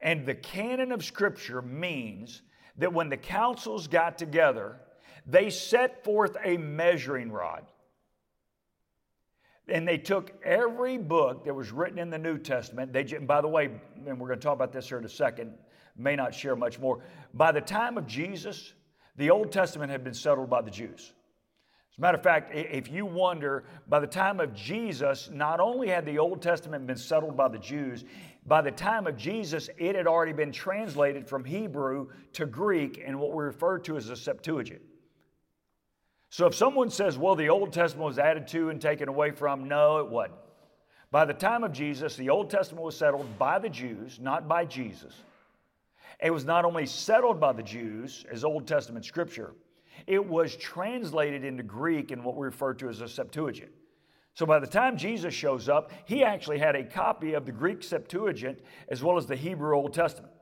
[0.00, 2.42] And the canon of Scripture means
[2.76, 4.76] that when the councils got together,
[5.26, 7.64] they set forth a measuring rod.
[9.68, 12.92] And they took every book that was written in the New Testament.
[12.92, 13.70] They, and by the way,
[14.06, 15.54] and we're going to talk about this here in a second,
[15.96, 17.02] may not share much more.
[17.32, 18.74] By the time of Jesus,
[19.16, 21.14] the Old Testament had been settled by the Jews.
[21.94, 25.86] As a matter of fact, if you wonder, by the time of Jesus, not only
[25.86, 28.04] had the Old Testament been settled by the Jews,
[28.46, 33.20] by the time of Jesus, it had already been translated from Hebrew to Greek in
[33.20, 34.82] what we refer to as the Septuagint.
[36.30, 39.68] So if someone says, well, the Old Testament was added to and taken away from,
[39.68, 40.34] no, it wasn't.
[41.12, 44.64] By the time of Jesus, the Old Testament was settled by the Jews, not by
[44.64, 45.14] Jesus.
[46.20, 49.54] It was not only settled by the Jews as Old Testament scripture,
[50.06, 53.70] it was translated into Greek in what we refer to as a Septuagint.
[54.34, 57.82] So by the time Jesus shows up, he actually had a copy of the Greek
[57.82, 60.32] Septuagint as well as the Hebrew Old Testament.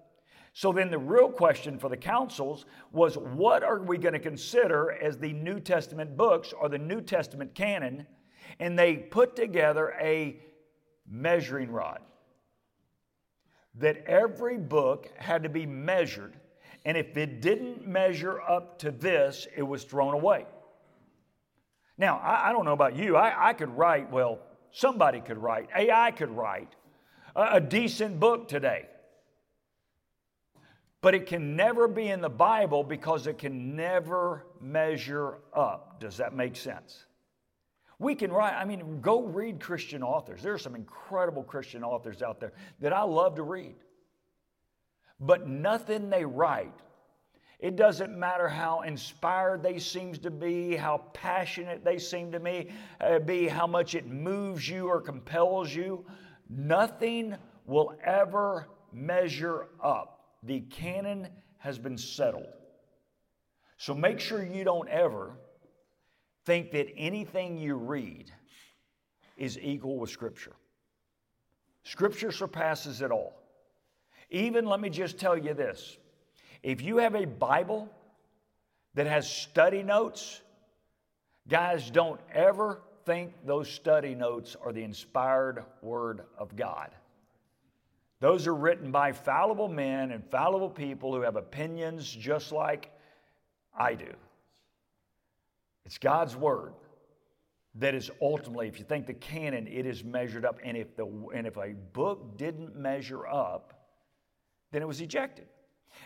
[0.54, 4.92] So then the real question for the councils was what are we going to consider
[4.92, 8.06] as the New Testament books or the New Testament canon?
[8.58, 10.40] And they put together a
[11.08, 12.00] measuring rod
[13.76, 16.36] that every book had to be measured
[16.84, 20.46] and if it didn't measure up to this, it was thrown away.
[21.96, 23.16] Now, I, I don't know about you.
[23.16, 24.40] I, I, could write, well,
[24.72, 26.74] somebody could write, AI could write
[27.36, 28.86] a, a decent book today.
[31.00, 36.00] But it can never be in the Bible because it can never measure up.
[36.00, 37.06] Does that make sense?
[37.98, 40.42] We can write, I mean, go read Christian authors.
[40.42, 43.76] There are some incredible Christian authors out there that I love to read.
[45.22, 46.74] But nothing they write,
[47.60, 52.70] it doesn't matter how inspired they seem to be, how passionate they seem to me,
[53.00, 56.04] uh, be, how much it moves you or compels you,
[56.50, 60.24] nothing will ever measure up.
[60.42, 62.52] The canon has been settled.
[63.76, 65.36] So make sure you don't ever
[66.46, 68.32] think that anything you read
[69.36, 70.56] is equal with Scripture.
[71.84, 73.41] Scripture surpasses it all.
[74.32, 75.98] Even let me just tell you this
[76.62, 77.88] if you have a Bible
[78.94, 80.40] that has study notes,
[81.48, 86.90] guys, don't ever think those study notes are the inspired Word of God.
[88.20, 92.90] Those are written by fallible men and fallible people who have opinions just like
[93.76, 94.12] I do.
[95.84, 96.72] It's God's Word
[97.74, 100.58] that is ultimately, if you think the canon, it is measured up.
[100.62, 103.81] And if, the, and if a book didn't measure up,
[104.72, 105.46] then it was ejected.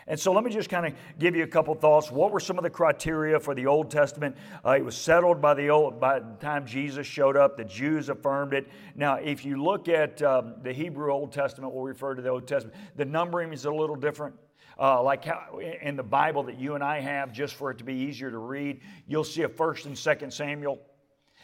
[0.05, 2.11] And so let me just kind of give you a couple thoughts.
[2.11, 4.37] What were some of the criteria for the Old Testament?
[4.65, 7.57] Uh, it was settled by the old by the time Jesus showed up.
[7.57, 8.69] The Jews affirmed it.
[8.95, 12.47] Now, if you look at um, the Hebrew Old Testament, we'll refer to the Old
[12.47, 12.77] Testament.
[12.95, 14.35] The numbering is a little different.
[14.79, 17.83] Uh, like how, in the Bible that you and I have, just for it to
[17.83, 20.79] be easier to read, you'll see a First and Second Samuel.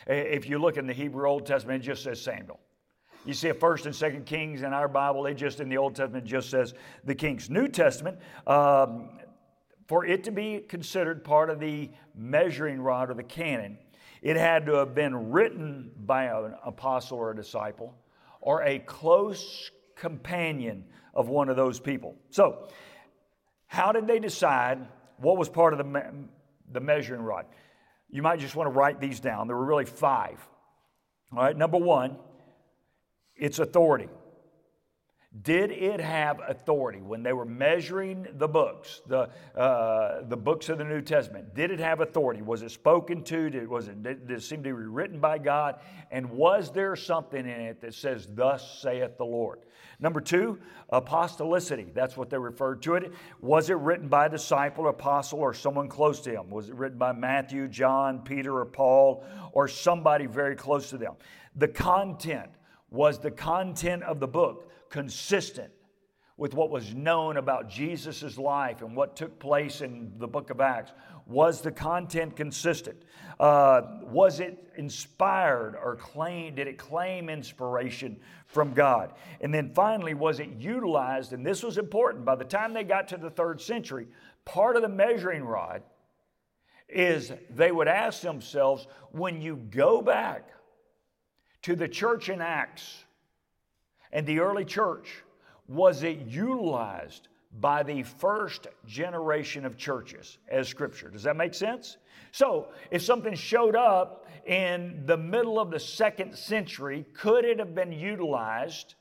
[0.07, 2.59] If you look in the Hebrew Old Testament, it just says Samuel.
[3.25, 5.25] You see a First and Second Kings in our Bible.
[5.25, 6.73] It just in the Old Testament just says
[7.05, 7.49] the Kings.
[7.49, 9.19] New Testament, um,
[9.87, 13.77] for it to be considered part of the measuring rod or the canon,
[14.21, 17.95] it had to have been written by an apostle or a disciple
[18.41, 22.15] or a close companion of one of those people.
[22.29, 22.67] So,
[23.67, 24.85] how did they decide
[25.17, 26.27] what was part of the, me-
[26.71, 27.45] the measuring rod?
[28.09, 29.47] You might just want to write these down.
[29.47, 30.45] There were really five.
[31.31, 32.17] All right, number one,
[33.35, 34.09] its authority.
[35.41, 40.77] Did it have authority when they were measuring the books, the, uh, the books of
[40.77, 41.55] the New Testament?
[41.55, 42.43] Did it have authority?
[42.43, 43.49] Was it spoken to?
[43.49, 45.79] Did, was it, did, it seem to be written by God?
[46.11, 49.61] And was there something in it that says, Thus saith the Lord?
[49.99, 50.59] Number two,
[50.91, 51.91] apostolicity.
[51.95, 53.11] That's what they referred to it.
[53.41, 56.51] Was it written by a disciple, apostle, or someone close to him?
[56.51, 61.13] Was it written by Matthew, John, Peter, or Paul, or somebody very close to them?
[61.55, 62.51] The content
[62.93, 65.73] was the content of the book consistent
[66.37, 70.61] with what was known about Jesus' life and what took place in the book of
[70.61, 70.91] Acts?
[71.25, 73.01] Was the content consistent?
[73.39, 76.57] Uh, was it inspired or claimed?
[76.57, 79.13] Did it claim inspiration from God?
[79.41, 81.33] And then finally, was it utilized?
[81.33, 82.25] And this was important.
[82.25, 84.07] By the time they got to the third century,
[84.45, 85.81] part of the measuring rod
[86.87, 90.49] is they would ask themselves when you go back
[91.63, 93.05] to the church in Acts,
[94.11, 95.23] and the early church,
[95.67, 101.09] was it utilized by the first generation of churches as scripture?
[101.09, 101.97] Does that make sense?
[102.31, 107.73] So, if something showed up in the middle of the second century, could it have
[107.73, 108.95] been utilized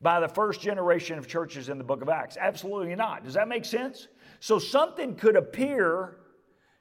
[0.00, 2.36] by the first generation of churches in the book of Acts?
[2.40, 3.24] Absolutely not.
[3.24, 4.08] Does that make sense?
[4.40, 6.16] So, something could appear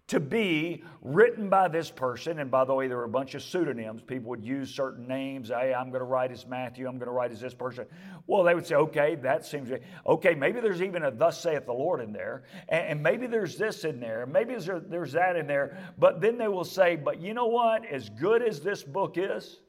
[0.07, 2.39] to be written by this person.
[2.39, 4.01] And by the way, there were a bunch of pseudonyms.
[4.01, 5.49] People would use certain names.
[5.49, 6.87] Hey, I'm going to write as Matthew.
[6.87, 7.85] I'm going to write as this person.
[8.25, 9.69] Well, they would say, okay, that seems
[10.05, 10.33] okay.
[10.33, 13.99] Maybe there's even a "Thus saith the Lord" in there, and, maybe there's this in
[13.99, 14.25] there.
[14.25, 15.77] Maybe there's, there's that in there.
[15.97, 17.85] But then they will say, but you know what?
[17.85, 19.59] As good as this book is,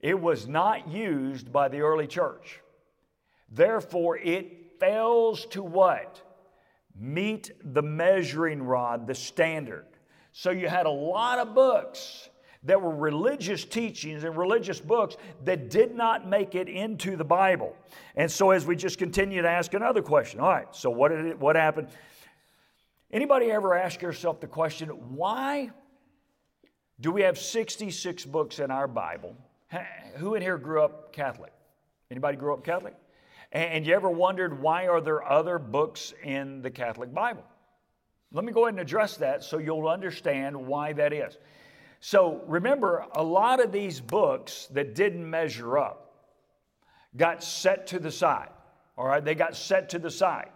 [0.00, 2.60] it was not used by the early church.
[3.50, 6.22] Therefore, it fails to what?
[6.98, 9.86] Meet the measuring rod, the standard.
[10.32, 12.28] So you had a lot of books
[12.64, 17.76] that were religious teachings and religious books that did not make it into the Bible.
[18.16, 21.26] And so as we just continue to ask another question, all right, so what did
[21.26, 21.88] it, what happened?
[23.10, 25.70] Anybody ever ask yourself the question, why
[27.00, 29.36] do we have 66 books in our Bible?
[30.16, 31.52] Who in here grew up Catholic?
[32.10, 32.94] Anybody grew up Catholic?
[33.56, 37.42] And you ever wondered why are there other books in the Catholic Bible?
[38.30, 41.38] Let me go ahead and address that so you'll understand why that is.
[42.00, 46.12] So remember, a lot of these books that didn't measure up
[47.16, 48.50] got set to the side.
[48.98, 50.50] All right, they got set to the side.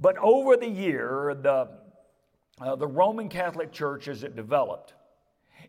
[0.00, 1.68] But over the year, the,
[2.62, 4.94] uh, the Roman Catholic Church, as it developed,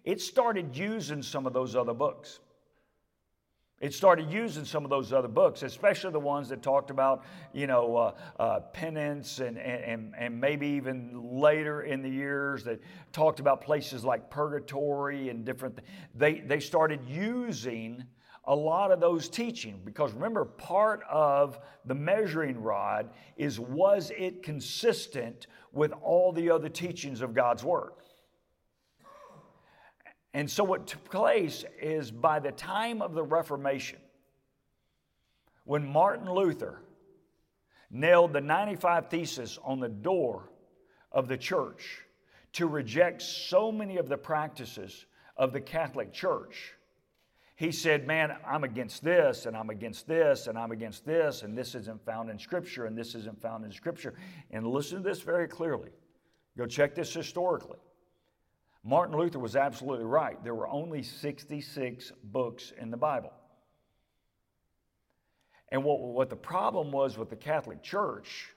[0.06, 2.40] it started using some of those other books.
[3.82, 7.66] It started using some of those other books, especially the ones that talked about, you
[7.66, 12.80] know, uh, uh, penance and, and, and maybe even later in the years that
[13.12, 15.78] talked about places like purgatory and different.
[15.78, 18.04] Th- they, they started using
[18.46, 24.44] a lot of those teaching because remember, part of the measuring rod is was it
[24.44, 27.94] consistent with all the other teachings of God's Word?
[30.34, 34.00] And so, what took place is by the time of the Reformation,
[35.66, 36.82] when Martin Luther
[37.90, 40.50] nailed the 95 Thesis on the door
[41.12, 42.06] of the church
[42.54, 46.76] to reject so many of the practices of the Catholic Church,
[47.58, 51.58] he said, Man, I'm against this, and I'm against this, and I'm against this, and
[51.58, 54.16] this isn't found in Scripture, and this isn't found in Scripture.
[54.50, 55.90] And listen to this very clearly.
[56.58, 57.78] Go check this historically.
[58.84, 60.44] Martin Luther was absolutely right.
[60.44, 63.32] There were only 66 books in the Bible.
[65.70, 68.50] And what, what the problem was with the Catholic Church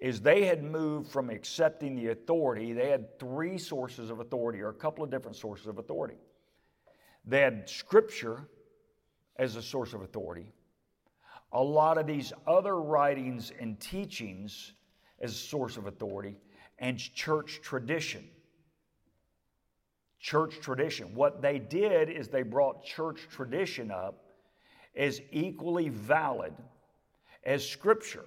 [0.00, 4.68] is they had moved from accepting the authority, they had three sources of authority, or
[4.68, 6.16] a couple of different sources of authority.
[7.24, 8.48] They had Scripture
[9.36, 10.52] as a source of authority,
[11.52, 14.72] a lot of these other writings and teachings
[15.20, 16.36] as a source of authority,
[16.80, 18.28] and church tradition
[20.24, 21.14] church tradition.
[21.14, 24.24] What they did is they brought church tradition up
[24.96, 26.54] as equally valid
[27.44, 28.24] as Scripture.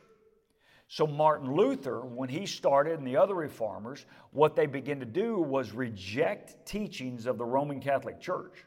[0.88, 5.40] So, Martin Luther, when he started and the other reformers, what they began to do
[5.40, 8.64] was reject teachings of the Roman Catholic Church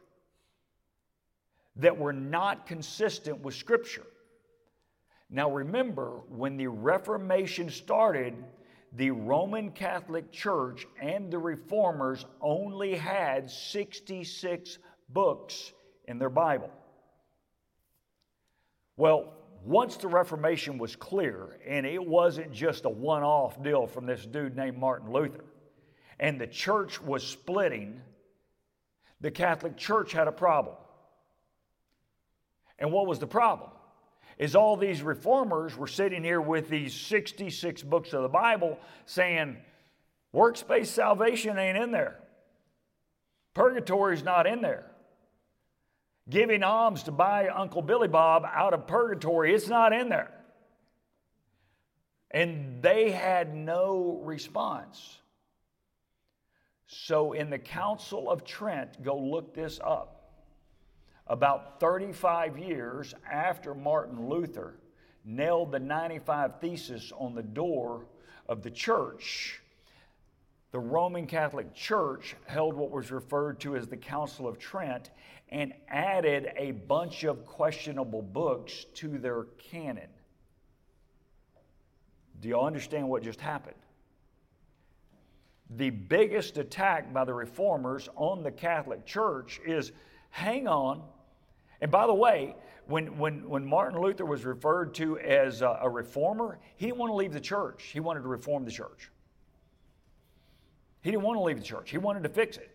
[1.77, 4.07] that were not consistent with Scripture.
[5.31, 8.35] Now, remember, when the Reformation started,
[8.93, 14.79] the Roman Catholic Church and the Reformers only had 66
[15.09, 15.73] books
[16.07, 16.71] in their Bible.
[18.97, 19.33] Well,
[19.65, 24.25] once the Reformation was clear, and it wasn't just a one off deal from this
[24.27, 25.45] dude named Martin Luther,
[26.19, 28.01] and the church was splitting,
[29.21, 30.77] the Catholic Church had a problem.
[32.79, 33.71] And what was the problem?
[34.41, 39.59] Is all these reformers were sitting here with these 66 books of the Bible saying,
[40.33, 42.19] works based salvation ain't in there.
[43.53, 44.87] Purgatory's not in there.
[46.31, 50.31] Giving alms to buy Uncle Billy Bob out of purgatory, it's not in there.
[52.31, 55.19] And they had no response.
[56.87, 60.20] So, in the Council of Trent, go look this up.
[61.31, 64.75] About 35 years after Martin Luther
[65.25, 68.07] nailed the 95 Thesis on the door
[68.49, 69.63] of the church,
[70.73, 75.11] the Roman Catholic Church held what was referred to as the Council of Trent
[75.51, 80.09] and added a bunch of questionable books to their canon.
[82.41, 83.77] Do y'all understand what just happened?
[85.77, 89.93] The biggest attack by the reformers on the Catholic Church is
[90.31, 91.05] hang on.
[91.81, 92.57] And by the way,
[92.87, 97.11] when, when, when Martin Luther was referred to as a, a reformer, he didn't want
[97.11, 97.85] to leave the church.
[97.93, 99.11] He wanted to reform the church.
[101.03, 102.71] He didn't want to leave the church, he wanted to fix it.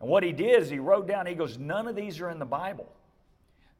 [0.00, 2.38] And what he did is he wrote down, he goes, None of these are in
[2.38, 2.92] the Bible.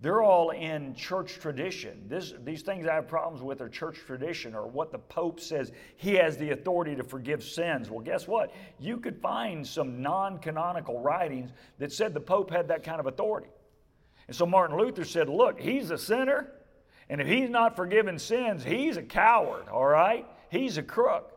[0.01, 2.05] They're all in church tradition.
[2.07, 5.73] This, these things I have problems with are church tradition or what the Pope says
[5.97, 7.89] he has the authority to forgive sins.
[7.89, 8.53] Well, guess what?
[8.79, 13.07] You could find some non canonical writings that said the Pope had that kind of
[13.07, 13.49] authority.
[14.29, 16.51] And so Martin Luther said, Look, he's a sinner,
[17.09, 20.27] and if he's not forgiven sins, he's a coward, all right?
[20.51, 21.33] He's a crook.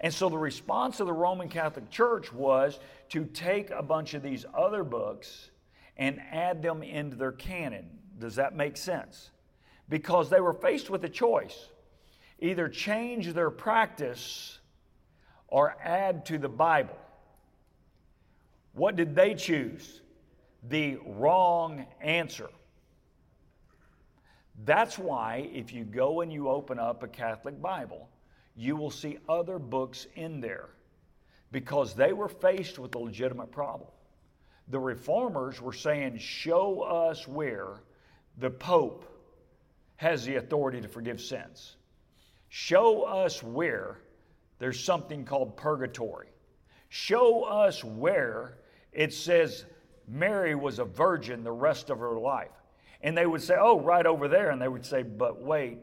[0.00, 2.78] And so the response of the Roman Catholic Church was
[3.10, 5.50] to take a bunch of these other books
[5.96, 7.86] and add them into their canon.
[8.18, 9.30] Does that make sense?
[9.88, 11.68] Because they were faced with a choice
[12.40, 14.60] either change their practice
[15.48, 16.96] or add to the Bible.
[18.74, 20.00] What did they choose?
[20.64, 22.48] The wrong answer.
[24.64, 28.08] That's why, if you go and you open up a Catholic Bible,
[28.56, 30.70] you will see other books in there
[31.52, 33.88] because they were faced with a legitimate problem.
[34.68, 37.80] The reformers were saying, Show us where
[38.38, 39.04] the Pope
[39.96, 41.76] has the authority to forgive sins.
[42.48, 43.98] Show us where
[44.58, 46.28] there's something called purgatory.
[46.88, 48.58] Show us where
[48.92, 49.64] it says
[50.08, 52.50] Mary was a virgin the rest of her life.
[53.02, 54.50] And they would say, Oh, right over there.
[54.50, 55.78] And they would say, But wait,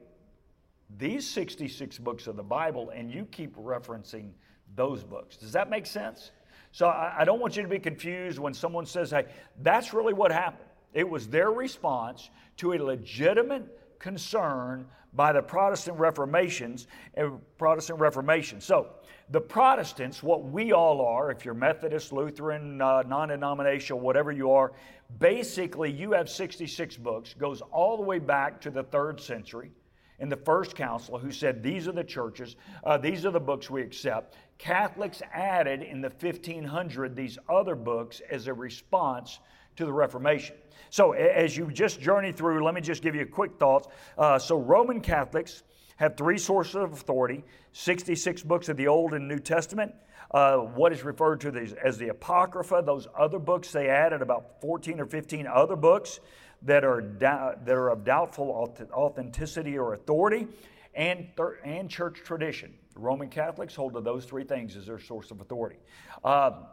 [0.98, 4.32] these 66 books of the Bible, and you keep referencing
[4.76, 5.38] those books.
[5.38, 6.32] Does that make sense?
[6.72, 9.26] So I, I don't want you to be confused when someone says, hey,
[9.62, 10.70] that's really what happened.
[10.94, 18.60] It was their response to a legitimate concern by the Protestant Reformations and Protestant Reformation.
[18.60, 18.88] So
[19.30, 24.74] the Protestants, what we all are, if you're Methodist, Lutheran, uh, non-denominational, whatever you are,
[25.20, 29.72] basically you have 66 books, goes all the way back to the third century
[30.20, 33.70] in the first council who said these are the churches, uh, these are the books
[33.70, 34.36] we accept.
[34.58, 39.40] Catholics added in the 1500 these other books as a response
[39.78, 40.56] to the Reformation.
[40.90, 43.88] So, as you just journey through, let me just give you a quick thoughts.
[44.18, 45.64] Uh, so, Roman Catholics
[45.98, 49.94] have three sources of authority 66 books of the Old and New Testament.
[50.32, 55.00] Uh, what is referred to as the Apocrypha, those other books they added, about 14
[55.00, 56.20] or 15 other books
[56.64, 58.50] that are, that are of doubtful
[58.94, 60.48] authenticity or authority,
[60.96, 61.28] and,
[61.64, 62.74] and church tradition.
[62.96, 65.78] Roman Catholics hold to those three things as their source of authority.
[66.24, 66.64] Uh,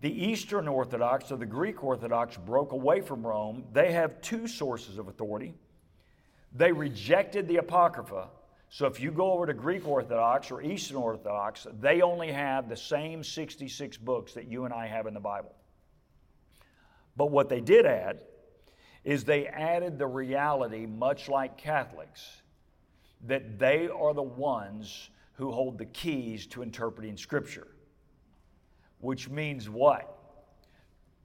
[0.00, 3.64] the Eastern Orthodox or the Greek Orthodox broke away from Rome.
[3.72, 5.54] They have two sources of authority.
[6.54, 8.28] They rejected the Apocrypha.
[8.70, 12.76] So if you go over to Greek Orthodox or Eastern Orthodox, they only have the
[12.76, 15.54] same 66 books that you and I have in the Bible.
[17.16, 18.20] But what they did add
[19.04, 22.42] is they added the reality, much like Catholics,
[23.26, 27.66] that they are the ones who hold the keys to interpreting Scripture.
[29.00, 30.16] Which means what?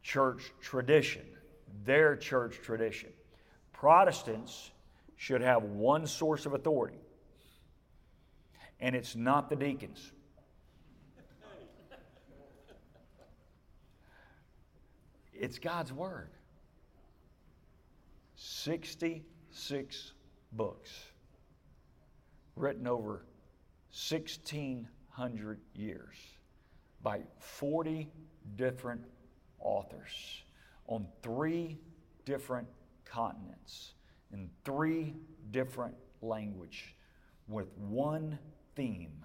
[0.02, 1.26] Church tradition,
[1.84, 3.10] their church tradition.
[3.74, 4.72] Protestants
[5.18, 7.00] should have one source of authority,
[8.80, 10.12] and it's not the deacons.
[15.34, 16.30] It's God's Word.
[18.36, 20.14] 66
[20.54, 20.92] books
[22.56, 23.26] written over
[23.92, 26.35] 1,600 years
[27.06, 28.10] by 40
[28.56, 29.06] different
[29.60, 30.44] authors
[30.88, 31.78] on three
[32.26, 32.68] different
[33.06, 33.94] continents
[34.34, 35.14] in three
[35.52, 35.94] different
[36.24, 36.96] language
[37.48, 38.40] with one
[38.76, 39.24] theme,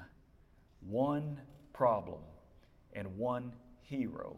[0.87, 1.41] one
[1.73, 2.21] problem,
[2.93, 3.51] and one
[3.81, 4.37] hero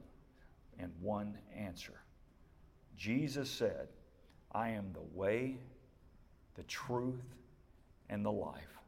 [0.79, 2.01] and one answer.
[2.97, 3.89] Jesus said,
[4.53, 5.57] I am the way,
[6.55, 7.35] the truth,
[8.09, 8.79] and the life.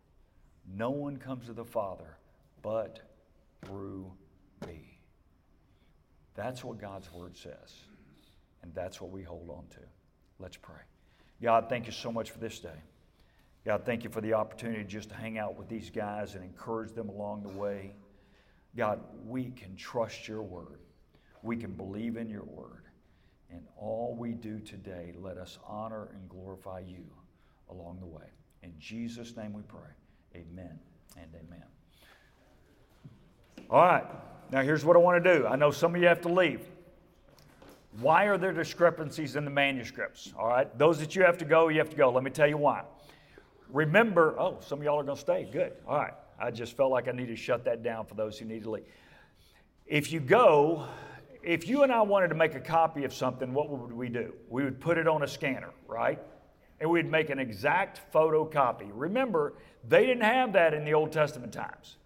[0.72, 2.18] No one comes to the Father
[2.62, 3.00] but
[3.64, 4.10] through
[4.66, 4.98] me.
[6.34, 7.74] That's what God's Word says,
[8.62, 9.80] and that's what we hold on to.
[10.38, 10.80] Let's pray.
[11.42, 12.82] God, thank you so much for this day.
[13.64, 16.92] God, thank you for the opportunity just to hang out with these guys and encourage
[16.92, 17.94] them along the way.
[18.76, 20.80] God, we can trust your word.
[21.42, 22.84] We can believe in your word.
[23.50, 27.04] And all we do today, let us honor and glorify you
[27.70, 28.26] along the way.
[28.62, 29.90] In Jesus' name we pray.
[30.34, 30.78] Amen
[31.16, 31.64] and amen.
[33.70, 34.04] All right,
[34.50, 35.46] now here's what I want to do.
[35.46, 36.60] I know some of you have to leave.
[38.00, 40.32] Why are there discrepancies in the manuscripts?
[40.38, 42.10] All right, those that you have to go, you have to go.
[42.10, 42.82] Let me tell you why.
[43.70, 45.48] Remember, oh, some of y'all are going to stay.
[45.50, 45.72] Good.
[45.86, 46.14] All right.
[46.38, 48.70] I just felt like I needed to shut that down for those who need to
[48.70, 48.84] leave.
[49.86, 50.86] If you go,
[51.42, 54.34] if you and I wanted to make a copy of something, what would we do?
[54.48, 56.20] We would put it on a scanner, right?
[56.80, 58.90] And we'd make an exact photocopy.
[58.92, 59.54] Remember,
[59.86, 61.96] they didn't have that in the Old Testament times.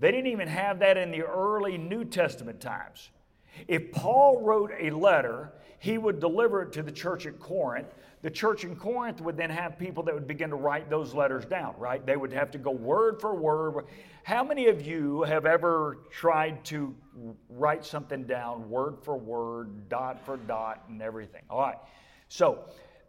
[0.00, 3.10] They didn't even have that in the early New Testament times.
[3.68, 7.94] If Paul wrote a letter, he would deliver it to the church at Corinth.
[8.22, 11.44] The church in Corinth would then have people that would begin to write those letters
[11.44, 12.04] down, right?
[12.04, 13.86] They would have to go word for word.
[14.24, 16.94] How many of you have ever tried to
[17.48, 21.42] write something down word for word, dot for dot, and everything?
[21.48, 21.78] All right.
[22.28, 22.64] So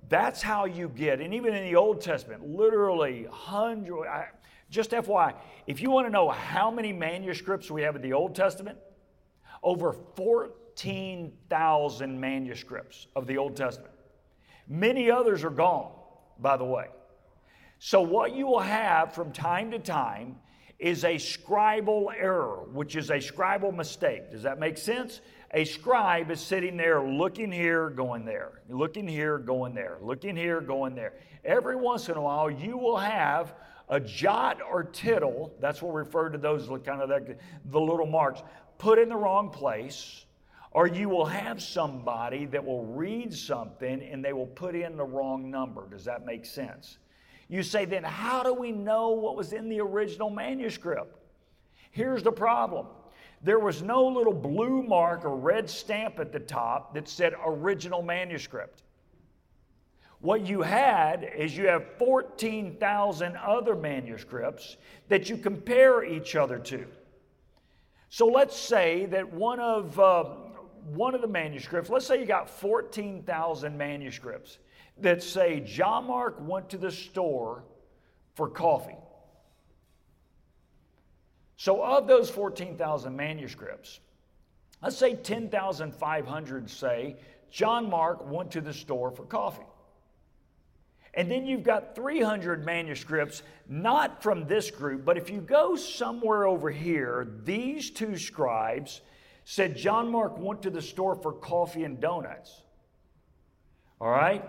[0.09, 4.07] that's how you get, and even in the Old Testament, literally hundreds.
[4.71, 5.35] Just FYI,
[5.67, 8.77] if you want to know how many manuscripts we have in the Old Testament,
[9.61, 13.93] over 14,000 manuscripts of the Old Testament.
[14.67, 15.91] Many others are gone,
[16.39, 16.85] by the way.
[17.79, 20.37] So, what you will have from time to time
[20.79, 24.31] is a scribal error, which is a scribal mistake.
[24.31, 25.19] Does that make sense?
[25.53, 30.61] A scribe is sitting there looking here, going there, looking here, going there, looking here,
[30.61, 31.13] going there.
[31.43, 33.53] Every once in a while, you will have
[33.91, 37.35] a jot or tittle, that's what we refer to those kind of the,
[37.65, 38.41] the little marks,
[38.77, 40.25] put in the wrong place,
[40.71, 45.03] or you will have somebody that will read something and they will put in the
[45.03, 45.87] wrong number.
[45.89, 46.97] Does that make sense?
[47.49, 51.17] You say, then how do we know what was in the original manuscript?
[51.91, 52.87] Here's the problem
[53.43, 58.01] there was no little blue mark or red stamp at the top that said original
[58.01, 58.83] manuscript.
[60.21, 64.77] What you had is you have 14,000 other manuscripts
[65.09, 66.85] that you compare each other to.
[68.09, 70.25] So let's say that one of, uh,
[70.93, 74.59] one of the manuscripts, let's say you got 14,000 manuscripts
[74.99, 77.63] that say John Mark went to the store
[78.35, 78.97] for coffee.
[81.57, 83.99] So, of those 14,000 manuscripts,
[84.81, 87.17] let's say 10,500 say
[87.51, 89.61] John Mark went to the store for coffee.
[91.13, 96.45] And then you've got 300 manuscripts, not from this group, but if you go somewhere
[96.45, 99.01] over here, these two scribes
[99.43, 102.61] said John Mark went to the store for coffee and donuts.
[103.99, 104.43] All right?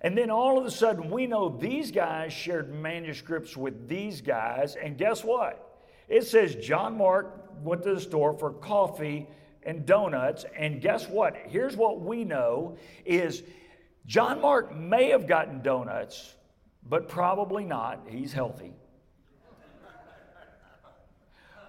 [0.00, 4.76] And then all of a sudden, we know these guys shared manuscripts with these guys,
[4.76, 5.82] and guess what?
[6.08, 9.26] It says John Mark went to the store for coffee
[9.64, 11.36] and donuts, and guess what?
[11.48, 13.42] Here's what we know is
[14.08, 16.34] John Mark may have gotten donuts,
[16.88, 18.06] but probably not.
[18.08, 18.72] He's healthy.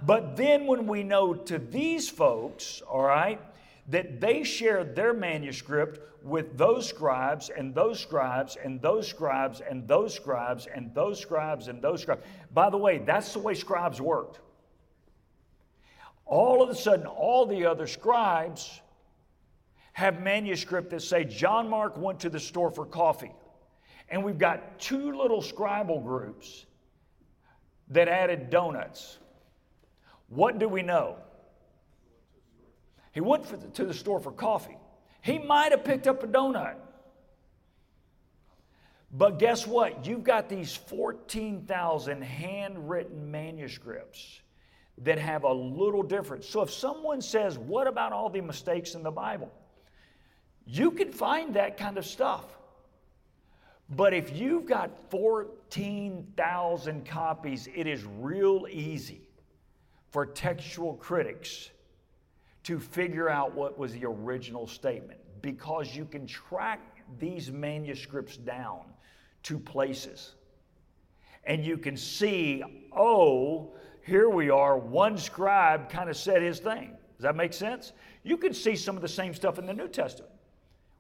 [0.02, 3.42] But then when we know to these folks, all right,
[3.90, 9.86] that they shared their manuscript with those scribes and those scribes and those scribes and
[9.86, 12.22] those scribes and those scribes and those scribes.
[12.54, 14.40] By the way, that's the way scribes worked.
[16.26, 18.80] All of a sudden, all the other scribes
[20.00, 23.34] have manuscript that say John Mark went to the store for coffee.
[24.08, 26.66] And we've got two little scribal groups
[27.90, 29.18] that added donuts.
[30.30, 31.18] What do we know?
[33.12, 34.78] He went the, to the store for coffee.
[35.22, 36.76] He might have picked up a donut.
[39.12, 40.06] But guess what?
[40.06, 44.40] You've got these 14,000 handwritten manuscripts
[45.00, 46.48] that have a little difference.
[46.48, 49.52] So if someone says, What about all the mistakes in the Bible?
[50.72, 52.46] You can find that kind of stuff.
[53.96, 59.28] But if you've got 14,000 copies, it is real easy
[60.12, 61.72] for textual critics
[62.64, 68.82] to figure out what was the original statement because you can track these manuscripts down
[69.42, 70.36] to places.
[71.46, 72.62] And you can see,
[72.96, 73.74] oh,
[74.06, 76.92] here we are, one scribe kind of said his thing.
[77.18, 77.94] Does that make sense?
[78.24, 80.29] You can see some of the same stuff in the New Testament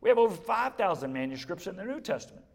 [0.01, 2.45] We have over 5,000 manuscripts in the New Testament.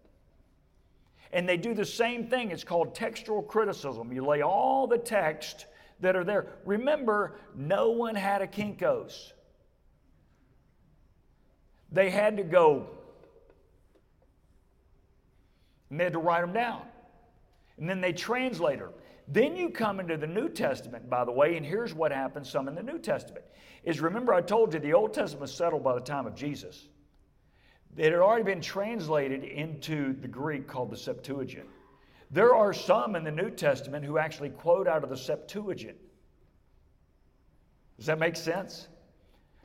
[1.32, 2.50] And they do the same thing.
[2.50, 4.12] It's called textual criticism.
[4.12, 5.66] You lay all the text
[6.00, 6.46] that are there.
[6.64, 9.32] Remember, no one had a Kinko's.
[11.90, 12.88] They had to go
[15.94, 16.82] and they had to write them down.
[17.78, 18.90] And then they translate them.
[19.28, 22.66] Then you come into the New Testament, by the way, and here's what happens some
[22.66, 23.44] in the New Testament.
[23.84, 26.88] Is remember I told you the Old Testament was settled by the time of Jesus.
[27.96, 31.68] It had already been translated into the Greek called the Septuagint.
[32.30, 35.96] There are some in the New Testament who actually quote out of the Septuagint.
[37.96, 38.88] Does that make sense?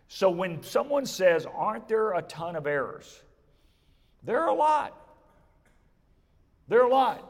[0.07, 3.21] So when someone says, Aren't there a ton of errors?
[4.23, 4.95] There are a lot.
[6.67, 7.25] There are a lot.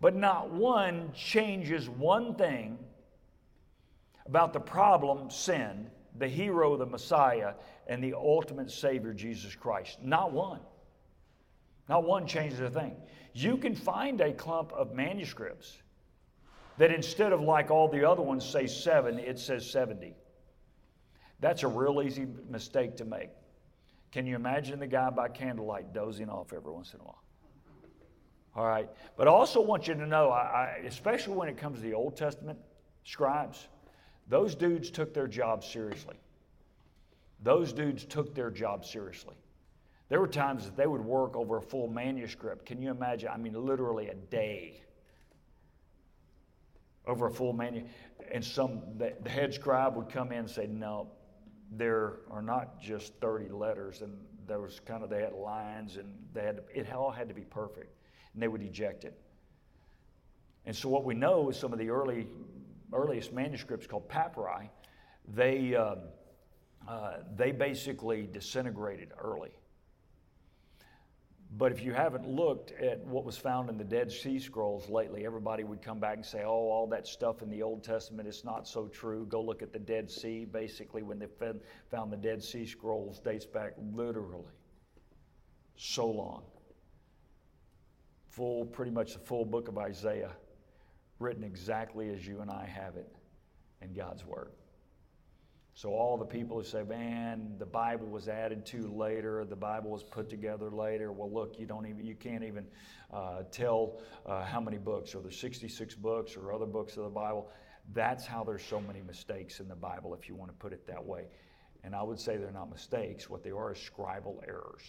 [0.00, 2.78] But not one changes one thing
[4.26, 7.54] about the problem, sin, the hero, the Messiah,
[7.86, 9.98] and the ultimate Savior, Jesus Christ.
[10.02, 10.60] Not one.
[11.88, 12.96] Not one changes a thing.
[13.32, 15.82] You can find a clump of manuscripts
[16.78, 20.14] that instead of like all the other ones say seven, it says 70.
[21.40, 23.30] That's a real easy mistake to make.
[24.12, 27.22] Can you imagine the guy by candlelight dozing off every once in a while?
[28.56, 28.88] All right.
[29.16, 31.94] But I also want you to know, I, I, especially when it comes to the
[31.94, 32.58] Old Testament
[33.04, 33.68] scribes,
[34.28, 36.16] those dudes took their job seriously.
[37.42, 39.34] Those dudes took their job seriously.
[40.08, 42.66] There were times that they would work over a full manuscript.
[42.66, 43.30] Can you imagine?
[43.32, 44.80] I mean, literally a day
[47.06, 47.92] over a full manuscript.
[48.32, 51.08] And some, the, the head scribe would come in and say, No,
[51.70, 54.02] there are not just 30 letters.
[54.02, 54.16] And
[54.46, 57.42] there was kind of, they had lines and they had, it all had to be
[57.42, 57.94] perfect.
[58.32, 59.18] And they would eject it.
[60.66, 62.26] And so what we know is some of the early,
[62.94, 64.70] earliest manuscripts called papyri,
[65.28, 65.98] they, um,
[66.88, 69.52] uh, they basically disintegrated early.
[71.56, 75.24] But if you haven't looked at what was found in the Dead Sea Scrolls lately,
[75.24, 78.44] everybody would come back and say, oh, all that stuff in the Old Testament is
[78.44, 79.24] not so true.
[79.26, 80.46] Go look at the Dead Sea.
[80.46, 81.28] Basically, when they
[81.90, 84.50] found the Dead Sea Scrolls, dates back literally
[85.76, 86.42] so long.
[88.30, 90.32] Full, pretty much the full book of Isaiah,
[91.24, 93.10] written exactly as you and I have it
[93.80, 94.50] in God's Word.
[95.72, 99.44] So all the people who say, "Man, the Bible was added to later.
[99.44, 102.66] The Bible was put together later." Well, look, you don't even you can't even
[103.10, 107.10] uh, tell uh, how many books, or there's 66 books, or other books of the
[107.10, 107.50] Bible.
[107.92, 110.86] That's how there's so many mistakes in the Bible, if you want to put it
[110.86, 111.24] that way.
[111.82, 113.28] And I would say they're not mistakes.
[113.28, 114.82] What they are is scribal errors.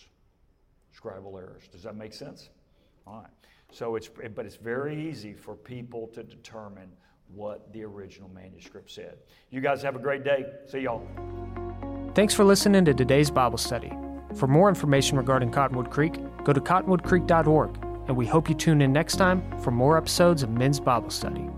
[0.97, 1.63] Scribal errors.
[1.71, 2.49] Does that make sense?
[3.07, 3.31] All right.
[3.71, 6.89] So it's but it's very easy for people to determine
[7.33, 9.17] what the original manuscript said.
[9.49, 10.45] You guys have a great day.
[10.67, 11.05] See y'all.
[12.13, 13.91] Thanks for listening to today's Bible study.
[14.35, 18.93] For more information regarding Cottonwood Creek, go to cottonwoodcreek.org, and we hope you tune in
[18.93, 21.49] next time for more episodes of Men's Bible Study.